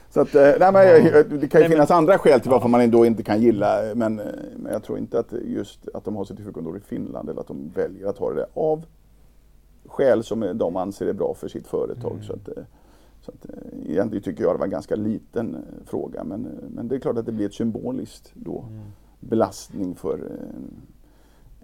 [0.09, 3.05] Så att, eh, nej, men, det kan ju finnas andra skäl till varför man ändå
[3.05, 4.25] inte kan gilla, men, eh,
[4.55, 7.47] men jag tror inte att just att de har sitt huvudkontor i Finland eller att
[7.47, 8.85] de väljer att ha det av
[9.85, 12.11] skäl som eh, de anser är bra för sitt företag.
[12.11, 12.23] Mm.
[12.23, 12.49] Så att,
[13.21, 13.45] så att,
[13.85, 17.25] egentligen tycker jag det var en ganska liten fråga men, men det är klart att
[17.25, 18.81] det blir ett symboliskt då Mm.
[19.19, 20.31] belastning för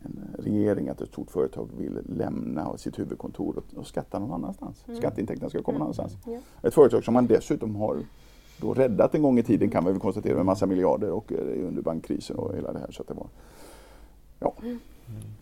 [0.05, 4.83] en, regering att ett stort företag vill lämna sitt huvudkontor och, och skatta någon annanstans.
[4.97, 6.17] Skatteintäkterna ska komma någon annanstans.
[6.25, 6.39] Ja.
[6.67, 7.99] Ett företag som man dessutom har
[8.57, 11.67] då räddat en gång i tiden kan man väl konstatera med massa miljarder och eh,
[11.67, 12.91] under bankkrisen och hela det här.
[12.91, 13.27] Så det var,
[14.39, 14.53] ja.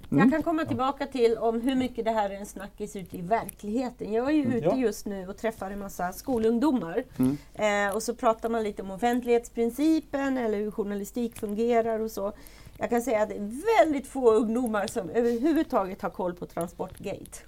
[0.10, 3.22] Jag kan komma tillbaka till om hur mycket det här är en snackis ute i
[3.22, 4.14] verkligheten.
[4.14, 4.78] Jag är ju ute Ja.
[4.78, 7.04] just nu och träffar en massa skolungdomar.
[7.18, 7.38] Mm.
[7.54, 12.34] Eh, och så pratar man lite om offentlighetsprincipen eller hur journalistik fungerar och så.
[12.78, 17.40] Jag kan säga att det är väldigt få ungdomar som överhuvudtaget har koll på Transportgate.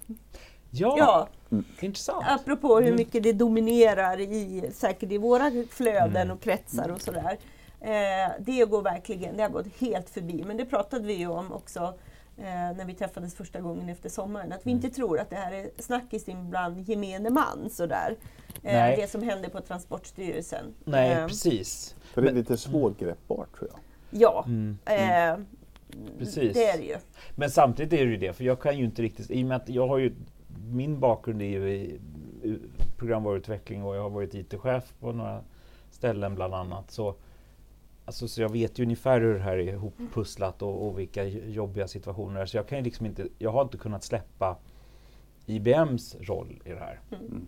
[0.70, 1.28] Ja, Ja,
[1.80, 2.24] intressant.
[2.28, 7.38] apropå hur mycket det dominerar i, säkert i våra flöden och kretsar och sådär.
[7.80, 10.44] Eh, det går verkligen, det har gått helt förbi.
[10.46, 11.80] Men det pratade vi ju om också
[12.38, 12.44] eh,
[12.76, 14.52] när vi träffades första gången efter sommaren.
[14.52, 18.16] Att vi inte tror att det här är snackis bland gemene man sådär.
[18.62, 20.74] Eh, det som hände på Transportstyrelsen.
[20.84, 21.94] Nej, Eh, precis.
[22.14, 23.80] För det är lite svårgreppbart tror jag.
[24.10, 24.78] Ja, Mm.
[24.86, 25.44] eh,
[26.18, 26.54] Precis.
[26.54, 26.96] det är det ju.
[27.34, 29.56] Men samtidigt är det ju det, för jag kan ju inte riktigt, i och med
[29.56, 30.14] att jag har ju,
[30.70, 31.98] min bakgrund är ju i
[32.42, 32.58] i
[32.96, 35.40] programvaruutveckling och jag har varit IT-chef på några
[35.90, 36.90] ställen bland annat.
[36.90, 37.14] Så,
[38.04, 41.88] alltså, så jag vet ju ungefär hur det här är ihoppusslat och, och vilka jobbiga
[41.88, 42.46] situationer det är.
[42.46, 44.56] Så jag kan ju liksom inte, jag har inte kunnat släppa
[45.46, 47.00] IBMs roll i det här.
[47.10, 47.46] Mm.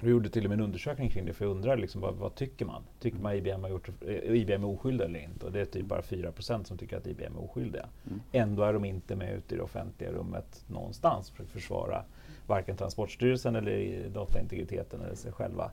[0.00, 2.34] Jag gjorde till och med en undersökning kring det för jag undrar liksom, vad, vad
[2.34, 2.82] tycker man?
[3.00, 5.46] Tycker man IBM har gjort eh, IBM är oskyldiga eller inte?
[5.46, 7.88] Och det är typ bara 4% som tycker att IBM är oskyldiga.
[8.06, 8.20] Mm.
[8.32, 12.04] Ändå är de inte med ute i det offentliga rummet någonstans för att försvara
[12.46, 15.70] varken Transportstyrelsen eller dataintegriteten eller sig själva.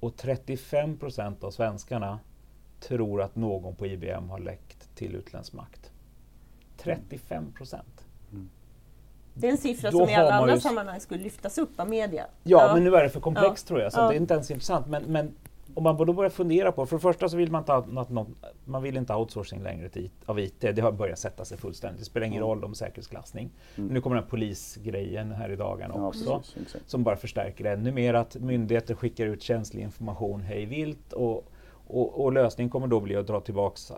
[0.00, 2.18] Och 35% av svenskarna
[2.80, 5.92] tror att någon på IBM har läckt till utländsk makt.
[6.76, 8.04] 35 procent.
[9.40, 11.80] Det är en siffra som i har alla man andra ju- sammanhang skulle lyftas upp
[11.80, 12.26] av media.
[12.42, 13.68] Ja, men nu är det för komplext Ja.
[13.68, 14.08] tror jag, så Ja.
[14.08, 14.86] det är inte ens intressant.
[14.86, 15.34] Men, men
[15.74, 18.28] om man då börjar fundera på, för det första så vill man inte något, något,
[18.64, 20.60] man vill inte ha outsourcing längre till, av IT.
[20.60, 21.98] Det har börjat sätta sig fullständigt.
[21.98, 22.48] Det spelar ingen Mm.
[22.48, 23.50] roll om säkerhetsklassning.
[23.76, 23.88] Mm.
[23.94, 26.42] Nu kommer den här polisgrejen här i dagarna Ja, också.
[26.58, 26.76] precis.
[26.86, 31.44] Som bara förstärker det ännu mer att myndigheter skickar ut känslig information hej vilt och,
[31.98, 33.96] och, och lösningen kommer då bli att dra tillbaks eh,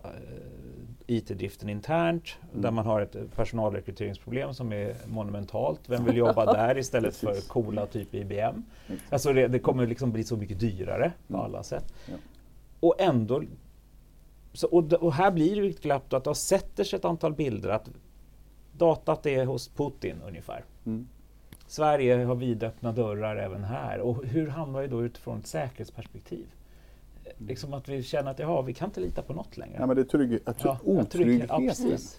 [1.07, 2.75] IT-driften internt där Mm.
[2.75, 5.81] man har ett personalrekryteringsproblem som är monumentalt.
[5.87, 8.63] Vem vill jobba där istället för coola typ IBM?
[9.11, 11.45] Alltså det, det kommer liksom bli så mycket dyrare på Mm.
[11.47, 11.95] alla sätt.
[12.07, 12.15] Ja.
[12.81, 13.43] Och ändå
[14.53, 17.33] så, och, och här blir det ett glapp då att det sätter sig ett antal
[17.35, 17.91] bilder att
[18.77, 20.65] datat är hos Putin ungefär.
[20.87, 21.09] Mm.
[21.67, 24.01] Sverige har vidöppna dörrar även här.
[24.01, 26.47] Och hur hamnar vi då utifrån ett säkerhetsperspektiv?
[27.49, 29.77] Liksom att vi känner att jaha, vi kan inte lita på något längre.
[29.79, 31.73] Ja, men det är trygg, att Ja, otryggheten ja,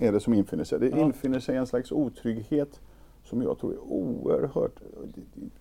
[0.08, 0.80] är det som infinner sig.
[0.80, 0.98] Det Ja.
[0.98, 2.82] infinner sig en slags otrygghet
[3.24, 4.80] som jag tror är oerhört...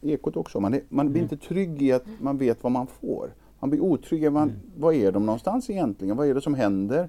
[0.00, 0.60] Ekot också.
[0.60, 1.12] Man, är, man Mm.
[1.12, 3.34] blir inte trygg i att man vet vad man får.
[3.60, 4.60] Man blir otrygg i man, Mm.
[4.76, 6.16] vad är de någonstans egentligen?
[6.16, 7.08] Vad är det som händer?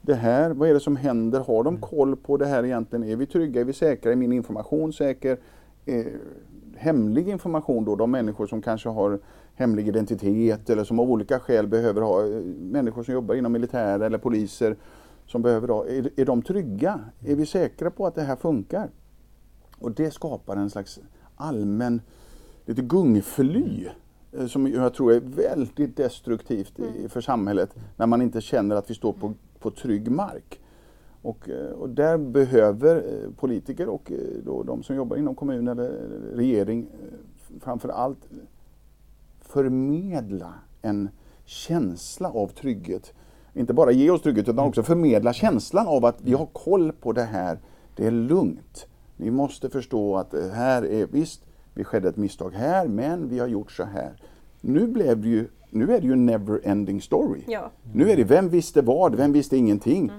[0.00, 1.40] Det här, vad är det som händer?
[1.40, 1.74] Har Mm.
[1.74, 3.04] de koll på det här egentligen?
[3.04, 3.60] Är vi trygga?
[3.60, 4.12] Är vi säkra?
[4.12, 5.38] Är min information säker?
[5.86, 6.06] Eh,
[6.76, 9.18] hemlig information då, de människor som kanske har
[9.54, 14.00] hemlig identitet eller som av olika skäl behöver ha, eh, människor som jobbar inom militär
[14.00, 14.76] eller poliser
[15.26, 17.00] som behöver ha, är, är de trygga?
[17.24, 18.90] Är vi säkra på att det här funkar?
[19.78, 21.00] Och det skapar en slags
[21.36, 22.00] allmän,
[22.64, 23.86] lite gungfly
[24.32, 28.90] eh, som jag tror är väldigt destruktivt i, för samhället när man inte känner att
[28.90, 30.60] vi står på, på trygg mark.
[31.22, 34.12] Och, eh, och där behöver eh, politiker och
[34.44, 35.88] då de som jobbar inom kommun eller
[36.34, 36.88] regering
[37.60, 38.28] framför allt
[39.52, 41.08] förmedla en
[41.44, 43.12] känsla av trygghet.
[43.54, 47.12] Inte bara ge oss trygghet utan också förmedla känslan av att vi har koll på
[47.12, 47.58] det här.
[47.96, 48.86] Det är lugnt.
[49.16, 51.44] Ni måste förstå att här är visst,
[51.74, 54.12] vi skedde ett misstag här men vi har gjort så här.
[54.60, 57.44] Nu blev det ju, nu är det ju en never ending story.
[57.46, 57.70] Ja.
[57.92, 60.12] Nu är det vem visste vad, vem visste ingenting.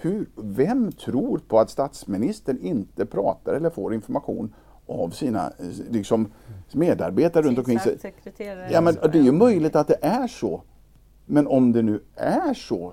[0.00, 4.54] Hur, vem tror på att statsministern inte pratar eller får information
[4.86, 5.52] av sina
[5.90, 6.32] liksom,
[6.72, 7.98] medarbetare runt omkring sig?
[8.70, 10.62] Ja, men det är ju möjligt att det är så.
[11.26, 12.92] Men om det nu är så,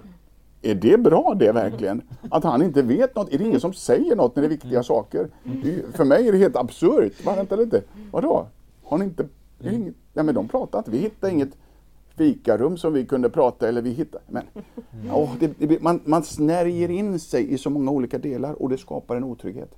[0.62, 2.02] är det bra det verkligen?
[2.30, 3.34] Att han inte vet något?
[3.34, 5.30] Är det ingen som säger något när det är viktiga saker?
[5.64, 7.26] Det är För mig är det helt absurt.
[7.26, 8.48] Vänta lite, vadå?
[8.84, 9.28] Har ni inte...
[9.64, 10.92] Inget, ja, men de pratar inte.
[10.92, 11.50] Vi hittade inget
[12.22, 14.24] fikarum som vi kunde prata eller vi hittade...
[14.28, 14.44] Men,
[15.12, 18.70] åh, det, det, blir- man, man snärjer in sig i så många olika delar och
[18.70, 19.72] det skapar en otrygghet.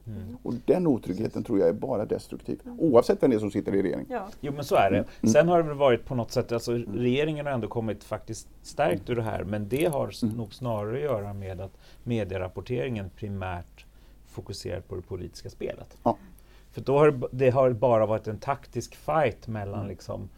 [0.44, 2.60] Och den otryggheten tror jag är bara destruktiv.
[2.80, 4.08] Oavsett vem det är som sitter i regeringen.
[4.10, 4.28] Ja.
[4.41, 5.06] Jo men så är Mm.
[5.22, 5.28] det.
[5.28, 9.10] Sen har det väl varit på något sätt, alltså regeringen har ändå kommit faktiskt stärkt
[9.10, 10.38] ur det här men det har Mm.
[10.38, 13.86] nog snarare att göra med att medierapporteringen primärt
[14.28, 15.98] fokuserar på det politiska spelet.
[16.04, 16.18] Ja.
[16.72, 19.88] För då har det det har bara varit en taktisk fight mellan Mm.
[19.89, 20.30] liksom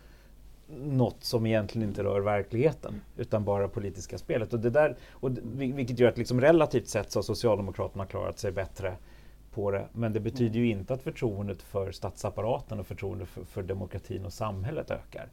[0.67, 4.53] något som egentligen inte rör verkligheten utan bara politiska spelet.
[4.53, 8.51] Och det där, och vilket gör att liksom relativt sett så har Socialdemokraterna klarat sig
[8.51, 8.95] bättre
[9.53, 9.87] på det.
[9.93, 14.33] Men det betyder ju inte att förtroendet för statsapparaten och förtroendet för, för demokratin och
[14.33, 15.29] samhället ökar.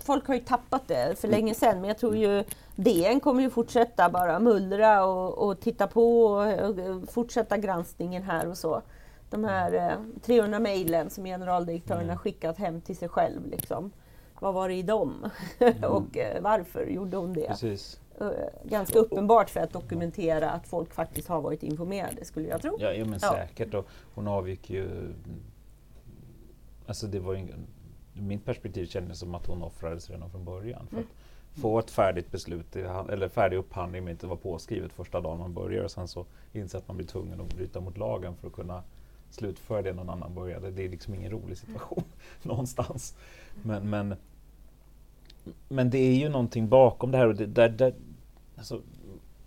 [0.00, 2.44] Folk har ju tappat det för länge sedan men jag tror ju
[2.76, 8.48] DN kommer ju fortsätta bara mullra och, och titta på och, och fortsätta granskningen här
[8.48, 8.82] och så.
[9.30, 13.46] De här eh, 300 mejlen som generaldirektören har skickat hem till sig själv.
[13.46, 13.92] Liksom.
[14.40, 15.30] Vad var det i dem?
[15.88, 17.46] och eh, varför gjorde hon det?
[17.48, 18.00] Precis.
[18.20, 18.28] Eh,
[18.64, 22.76] ganska uppenbart för att dokumentera att folk faktiskt har varit informerade skulle jag tro.
[22.80, 23.30] Ja, jo, men Ja.
[23.32, 23.74] säkert.
[23.74, 25.12] Och hon avgick ju...
[26.86, 27.40] Alltså det var ju
[28.14, 30.86] ur mitt perspektiv kändes det som att hon offrades redan från början.
[30.90, 31.06] För att
[31.60, 35.84] få ett färdigt beslut, eller färdig upphandling men inte var påskrivet första dagen man börjar
[35.84, 38.82] och sen så inse att man blir tvungen att bryta mot lagen för att kunna
[39.30, 40.70] slutföra det någon annan började.
[40.70, 42.04] Det är liksom ingen rolig situation
[42.42, 43.16] någonstans.
[43.62, 44.14] Men, men,
[45.68, 47.26] men det är ju någonting bakom det här.
[47.26, 47.94] Och det, där, där,
[48.56, 48.82] alltså,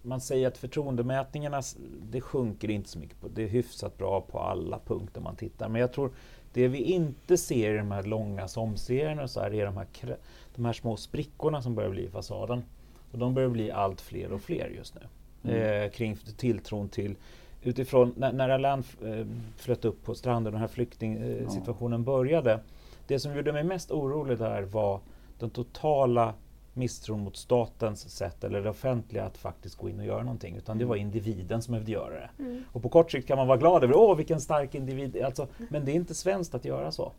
[0.02, 1.62] man säger att förtroendemätningarna
[2.02, 3.22] det sjunker inte så mycket.
[3.22, 5.70] På, det är hyfsat bra på alla punkter man tittar.
[5.70, 6.12] Men jag tror
[6.54, 10.18] det vi inte ser i de här långa somserierna och så här, är de här,
[10.56, 12.64] de här små sprickorna som börjar bli i fasaden.
[13.12, 15.02] Och de börjar bli allt fler och fler just nu.
[15.44, 17.16] Eh, kring tilltron till
[17.62, 19.26] Utifrån när, när Alain eh,
[19.57, 22.60] flöt upp på stranden och den här flyktingsituationen började.
[23.07, 24.99] Det som gjorde mig mest orolig där var
[25.39, 26.34] den totala
[26.80, 30.56] misstron mot statens sätt eller det offentliga att faktiskt gå in och göra någonting.
[30.58, 32.30] Utan det var individen som behövde göra det.
[32.74, 35.22] Och på kort sikt kan man vara glad över, åh vilken stark individ.
[35.24, 37.12] Alltså, men det är inte svenskt att göra så.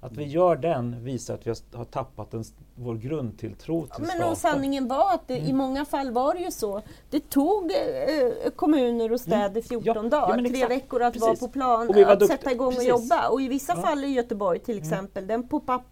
[0.00, 2.44] Att vi gör den visar att vi har, tappat en,
[2.74, 4.30] vår grundtilltro till Men staten.
[4.30, 6.82] och sanningen var att det, i många fall var det ju så.
[7.10, 11.26] Det tog eh, kommuner och städer 14 Ja, ja, dagar, men tre veckor att Precis.
[11.26, 12.92] vara på plan, att sätta igång Precis.
[12.92, 13.28] och jobba.
[13.28, 13.82] Och i vissa Ja.
[13.82, 15.82] fall i Göteborg till exempel, den pop-up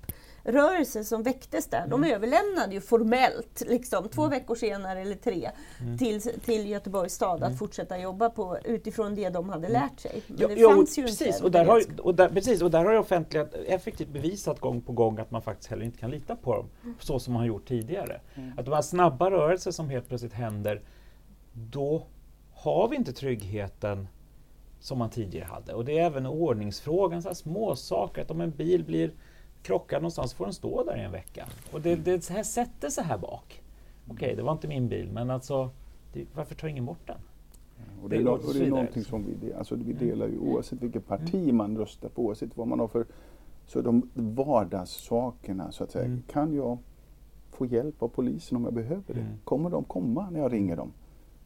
[0.44, 5.50] rörelse som väcktes där, de överlämnade ju formellt, liksom, två veckor senare eller tre,
[5.98, 10.22] till, till Göteborgs stad att fortsätta jobba på, utifrån det de hade lärt sig.
[10.26, 11.26] Men Jo, det jo, fanns ju precis.
[11.26, 14.80] inte Och där, har, och, där, precis, och där har det offentliga effektivt bevisat gång
[14.80, 16.68] på gång att man faktiskt heller inte kan lita på dem
[17.00, 18.20] så som man har gjort tidigare.
[18.56, 20.82] Att de här snabba rörelser som helt plötsligt händer,
[21.52, 22.06] då
[22.54, 24.08] har vi inte tryggheten
[24.80, 25.74] som man tidigare hade.
[25.74, 29.12] Och det är även ordningsfrågan, så små saker att om en bil blir
[29.64, 31.46] krockad någonstans får den stå där i en vecka.
[31.72, 33.62] Och det, det så här sätter sig här bak.
[34.10, 35.70] Okej, det var inte min bil, men alltså
[36.12, 37.16] det, varför tar ingen bort den?
[38.02, 40.82] Och det, är, Det- och det är någonting som vi, alltså vi delar ju oavsett
[40.82, 43.06] vilket parti man röstar på, oavsett vad man har för...
[43.66, 46.22] Så de vardagssakerna så att säga, Mm.
[46.32, 46.78] kan jag
[47.50, 49.20] få hjälp av polisen om jag behöver det?
[49.20, 49.32] Mm.
[49.44, 50.92] Kommer de komma när jag ringer dem?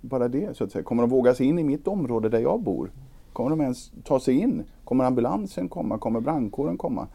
[0.01, 0.83] Bara det så att säga.
[0.85, 2.91] Kommer de våga sig in i mitt område där jag bor?
[3.33, 4.62] Kommer de ens ta sig in?
[4.85, 5.99] Kommer ambulansen komma?
[5.99, 7.09] Kommer brandkåren komma?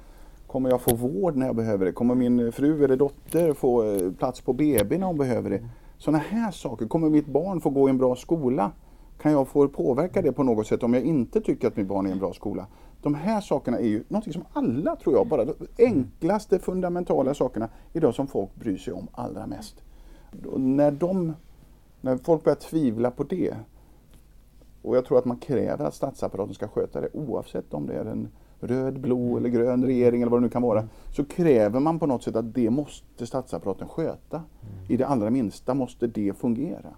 [0.54, 1.92] Kommer jag få vård när jag behöver det?
[1.92, 5.70] Kommer min fru eller dotter få eh, plats på BB när hon behöver det?
[5.98, 6.88] Sådana här saker.
[6.88, 8.72] Kommer mitt barn få gå i en bra skola?
[9.22, 12.06] Kan jag få påverka det på något sätt om jag inte tycker att mitt barn
[12.06, 12.68] är i en bra skola?
[13.02, 17.70] De här sakerna är ju något som alla, tror jag, bara de enklaste fundamentala sakerna
[17.94, 19.76] idag som folk bryr sig om allra mest.
[20.46, 21.34] Och när, de,
[22.02, 23.56] när folk börjar tvivla på det,
[24.82, 28.06] och jag tror att man kräver att statsapparaten ska sköta det oavsett om det är
[28.06, 28.28] en
[28.68, 32.06] röd, blå eller grön regering eller vad det nu kan vara, så kräver man på
[32.06, 34.44] något sätt att det måste statsapparaten sköta.
[34.90, 36.94] I det allra minsta måste det fungera.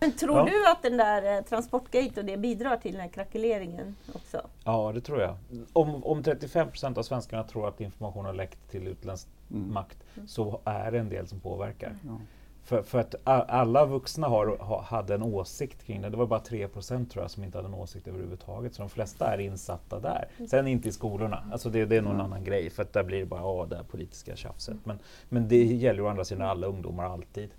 [0.00, 0.44] Men tror ja.
[0.44, 4.40] du att den där eh, Transportgate och det bidrar till den här krackeleringen också?
[4.64, 5.36] Ja, det tror jag.
[5.72, 9.72] Om, om 35 procent av svenskarna tror att information har läckt till utländsk mm.
[9.72, 11.96] makt så är det en del som påverkar.
[12.06, 12.18] Ja.
[12.64, 16.08] För, för, att alla vuxna har, ha, hade en åsikt kring det.
[16.08, 18.74] Det var bara 3 tror jag som inte hade en åsikt överhuvudtaget.
[18.74, 20.28] Så de flesta är insatta där.
[20.50, 21.44] Sen inte i skolorna.
[21.52, 22.26] Alltså det, det är någon mm.
[22.26, 22.70] annan grej.
[22.70, 24.76] För att där blir det bara oh, det politiska tjafset.
[24.84, 24.98] Men,
[25.28, 27.50] men det gäller ju å andra sidan alla ungdomar alltid.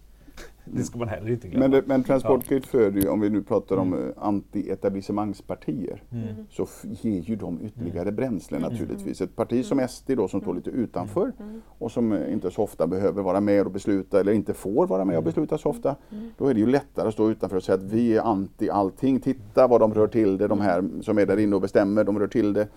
[0.66, 1.64] Det ska man heller inte glömma.
[1.64, 4.08] Men, det, men Transportgate föder ju, om vi nu pratar om mm.
[4.08, 6.28] Eh, anti-etablissemangspartier, mm.
[6.50, 8.16] så ger ju de ytterligare mm.
[8.16, 8.72] bränsle mm.
[8.72, 9.22] naturligtvis.
[9.22, 11.32] Ett parti som SD då som står lite utanför
[11.68, 15.06] och som eh, inte så ofta behöver vara med och besluta eller inte får vara
[15.06, 15.96] med och besluta så ofta.
[16.38, 19.20] Då är det ju lättare att stå utanför och säga att vi är anti allting.
[19.20, 22.20] Titta vad de rör till det, de här som är där inne och bestämmer, de
[22.20, 22.68] rör till det.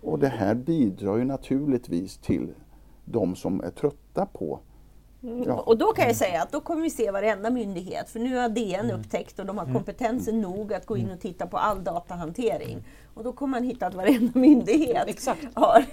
[0.00, 2.48] Och det här bidrar ju naturligtvis till
[3.04, 4.60] de som är trötta på
[5.20, 5.54] Ja.
[5.54, 8.48] Och då kan jag säga att då kommer vi se varenda myndighet, för nu har
[8.48, 9.00] DN mm.
[9.00, 9.76] upptäckt och de har mm.
[9.76, 10.50] kompetensen mm.
[10.50, 12.84] nog att gå in och titta på all datahantering.
[13.14, 15.46] Och då kommer man hitta att varenda myndighet Exakt.
[15.54, 15.84] har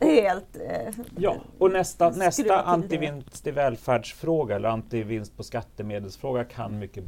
[0.04, 7.04] helt eh, Ja, och nästa, nästa antivinst i välfärdsfråga eller antivinst på skattemedelsfråga kan mycket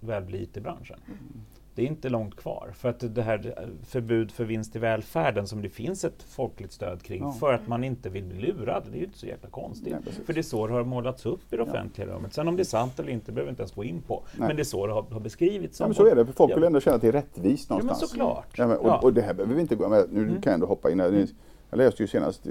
[0.00, 1.00] väl bli IT-branschen.
[1.06, 1.44] Mm
[1.78, 2.70] det är inte långt kvar.
[2.74, 7.02] För att det här förbud för vinst i välfärden som det finns ett folkligt stöd
[7.02, 7.32] kring ja.
[7.32, 8.82] för att man inte vill bli lurad.
[8.90, 9.96] Det är ju inte så jäkla konstigt.
[10.04, 12.14] Nej, för det är så det har målats upp i det offentliga ja.
[12.14, 12.34] rummet.
[12.34, 14.22] Sen om det är sant eller inte behöver vi inte ens gå in på.
[14.36, 14.48] Nej.
[14.48, 15.80] Men det är så det har, har beskrivits.
[15.80, 18.00] Ja, men så är det, för folk vill ändå känna att det är rättvist någonstans.
[18.00, 18.58] Ja, men såklart.
[18.58, 20.06] Ja, men, och, och, det här behöver vi inte gå med.
[20.10, 20.42] Nu mm.
[20.42, 21.00] kan jag ändå hoppa in.
[21.00, 21.26] Här.
[21.70, 22.46] Jag läste ju senast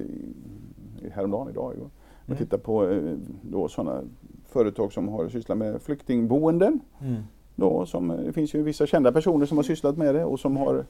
[1.11, 1.73] häromdagen idag.
[1.75, 1.89] Jag
[2.27, 2.37] mm.
[2.37, 4.01] tittar på eh, då sådana
[4.45, 6.79] företag som har sysslat med flyktingboenden.
[7.01, 7.23] Mm.
[7.59, 10.57] Då, som, det finns ju vissa kända personer som har sysslat med det och som
[10.57, 10.85] har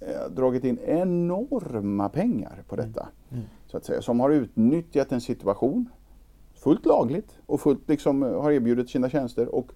[0.00, 3.00] eh, dragit in enorma pengar på detta.
[3.00, 3.42] Mm.
[3.42, 3.44] mm.
[3.66, 5.88] Så att säga, som har utnyttjat en situation
[6.54, 9.54] fullt lagligt och fullt liksom eh, har erbjudit sina tjänster.
[9.54, 9.72] Och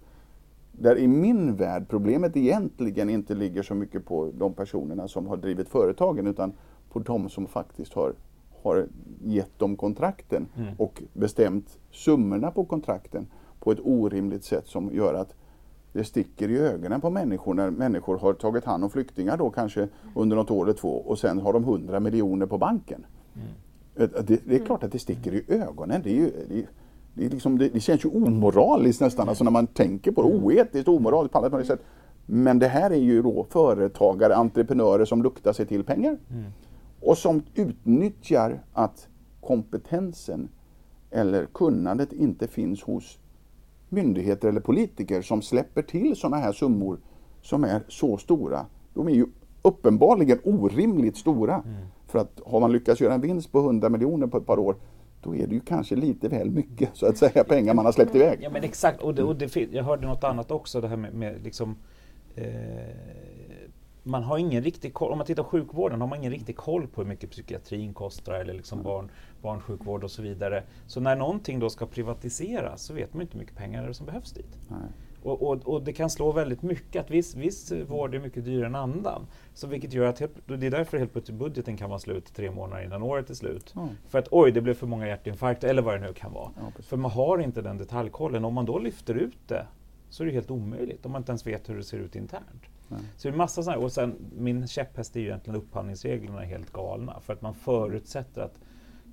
[0.72, 5.36] där i min värld problemet egentligen inte ligger så mycket på de personerna som har
[5.36, 6.52] drivit företagen utan
[6.92, 8.12] på de som faktiskt har,
[8.62, 8.86] har
[9.24, 10.74] gett dem kontrakten mm.
[10.78, 13.26] och bestämt summorna på kontrakten
[13.60, 15.34] på ett orimligt sätt som gör att
[15.92, 19.88] det sticker i ögonen på människor när människor har tagit hand om flyktingar då kanske
[20.14, 23.06] under något år eller två och sen har de 100 miljoner på banken.
[23.34, 24.10] Mm.
[24.26, 26.00] Det, det, är klart att det sticker i ögonen.
[26.04, 26.66] Det, är ju, det,
[27.14, 30.28] det, liksom, känns ju omoraliskt nästan, alltså när man tänker på det.
[30.28, 31.80] Oetiskt, omoraliskt på alla sätt.
[32.26, 36.18] Men det här är ju då företagare, entreprenörer som luktar sig till pengar.
[36.30, 36.44] Mm.
[37.00, 39.08] Och som utnyttjar att
[39.40, 40.48] kompetensen
[41.10, 43.18] eller kunnandet inte finns hos
[43.88, 46.98] myndigheter eller politiker som släpper till sådana här summor
[47.42, 48.66] som är så stora.
[48.94, 49.26] De är ju
[49.62, 51.54] uppenbarligen orimligt stora.
[51.54, 51.86] Mm.
[52.06, 54.76] För att har man lyckats göra en vinst på 100 miljoner på ett par år
[55.22, 58.14] då är det ju kanske lite väl mycket så att säga pengar man har släppt
[58.14, 58.38] iväg.
[58.42, 61.14] Ja men exakt, och, det, och det, jag hörde något annat också det här med,
[61.14, 61.76] med liksom
[62.34, 62.44] eh,
[64.02, 66.86] man har ingen riktig koll, om man tittar på sjukvården har man ingen riktig koll
[66.86, 69.10] på hur mycket psykiatrin kostar eller liksom barn,
[69.46, 70.62] barnsjukvård och så vidare.
[70.86, 74.32] Så när någonting då ska privatiseras så vet man inte hur mycket pengar som behövs
[74.32, 74.58] dit.
[75.22, 78.66] Och, och, och, det kan slå väldigt mycket, att viss, viss vård är mycket dyrare
[78.66, 79.26] än annan.
[79.54, 82.50] Så vilket gör att helt, det är därför helt plötsligt budgeten kan vara slut tre
[82.50, 83.74] månader innan året är slut.
[83.76, 83.88] Mm.
[84.08, 86.50] För att oj, det blev för många hjärtinfarkter eller vad det nu kan vara.
[86.56, 88.44] Ja, för man har inte den detaljkollen.
[88.44, 89.66] Om man då lyfter ut det
[90.10, 92.62] så är det helt omöjligt om man inte ens vet hur det ser ut internt.
[93.16, 96.72] Så det är massa sådana, och sen min käpphäst är ju egentligen upphandlingsreglerna är helt
[96.72, 97.20] galna.
[97.20, 98.58] För att man förutsätter att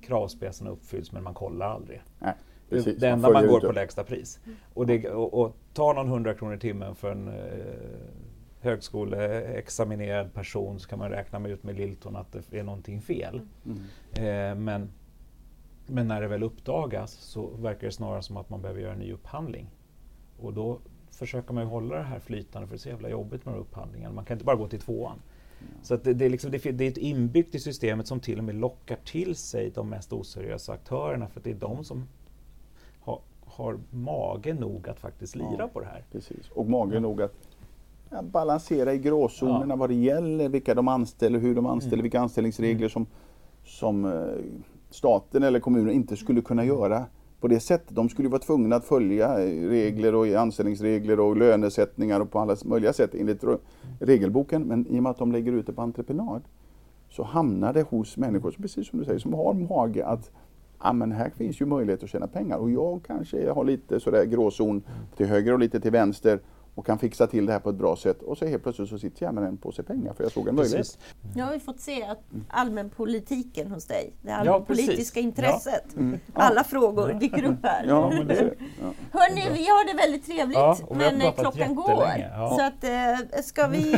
[0.06, 2.02] kravspecen uppfylls men man kollar aldrig.
[2.18, 2.34] Nej,
[2.68, 4.40] precis, det enda man, man går på lägsta pris.
[4.74, 7.34] Och, det, och, och ta någon hundra kronor i timmen för en eh,
[8.60, 13.40] högskoleexaminerad person så kan man räkna med ut med lilltån att det är någonting fel.
[13.66, 13.78] Mm.
[14.12, 14.90] Eh, men,
[15.86, 18.98] men när det väl uppdagas så verkar det snarare som att man behöver göra en
[18.98, 19.70] ny upphandling.
[20.40, 20.80] Och då
[21.10, 23.60] försöker man ju hålla det här flytande för det är så jävla jobbigt med de
[23.60, 24.14] upphandlingarna.
[24.14, 25.22] Man kan inte bara gå till tvåan.
[25.82, 28.44] Så det, det, är liksom, det, det, är ett inbyggt i systemet som till och
[28.44, 32.04] med lockar till sig de mest oseriösa aktörerna för det är de som
[33.00, 33.20] har
[33.56, 35.68] har mage nog att faktiskt lira Ja.
[35.72, 36.04] på det här.
[36.12, 36.50] Precis.
[36.50, 37.34] Och mage nog att
[38.10, 39.64] ja, balansera i gråzonerna Ja.
[39.64, 39.78] Mm.
[39.78, 43.06] vad det gäller, vilka de anställer, hur de anställer, vilka anställningsregler som,
[43.64, 44.22] som eh,
[44.90, 47.06] staten eller kommunen inte skulle kunna göra
[47.44, 47.96] på det sättet.
[47.96, 52.56] De skulle vara tvungna att följa eh, regler och anställningsregler och lönesättningar och på alla
[52.64, 53.44] möjliga sätt enligt
[54.00, 54.62] regelboken.
[54.62, 56.42] Men i och med att de lägger ut det på entreprenad
[57.10, 60.30] så hamnar det hos människor, precis som du säger, som har mage att
[60.82, 64.24] ja, men här finns ju möjlighet att tjäna pengar och jag kanske har lite sådär
[64.24, 64.82] gråzon
[65.16, 66.40] till höger och lite till vänster
[66.74, 68.98] och kan fixa till det här på ett bra sätt och så helt plötsligt så
[68.98, 70.78] sitter jag med en påse pengar för jag såg en möjlighet.
[70.78, 70.98] Precis.
[71.34, 75.16] Nu har vi fått se att allmänpolitiken hos dig, det Ja, allmänpolitiska precis.
[75.16, 76.18] intresset, Mm.
[76.34, 77.84] alla frågor dyker upp här.
[77.88, 78.34] Ja, men det,
[78.82, 78.92] ja.
[79.12, 82.04] Hörni, vi har det väldigt trevligt Ja, men eh, klockan går.
[82.36, 82.56] ja.
[82.58, 83.92] Så att, eh, ska vi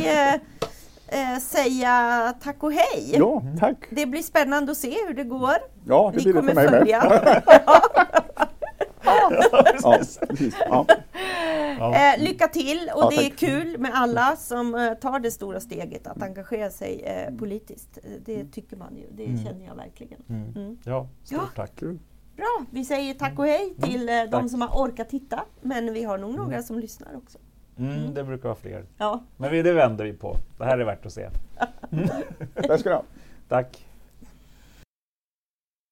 [1.07, 3.11] eh, säga tack och hej?
[3.17, 3.77] ja, tack!
[3.89, 5.55] Det blir spännande att se hur det går.
[5.87, 7.43] Ja, det Vi blir det kommer för mig med.
[9.07, 10.19] Ja, precis.
[10.69, 10.85] Ja.
[11.79, 11.95] Ja.
[11.95, 15.59] Eh, lycka till och Ja, det är kul med alla som eh, tar det stora
[15.59, 17.97] steget att engagera sig eh, politiskt.
[18.25, 20.19] Det tycker man ju, det känner jag verkligen.
[20.29, 20.53] Mm.
[20.55, 20.77] Mm.
[20.83, 21.49] Ja, stort Ja.
[21.55, 21.79] tack.
[22.35, 25.43] Bra, vi säger tack och hej till eh, de som har orkat titta.
[25.61, 27.37] Men vi har nog några som lyssnar också.
[27.79, 28.85] Mm, det brukar vara fler.
[28.97, 29.23] Ja.
[29.37, 30.35] Men vi, det vänder vi på.
[30.57, 31.29] Det här är värt att se.
[32.67, 33.03] Tack ska du ha.
[33.47, 33.86] Tack.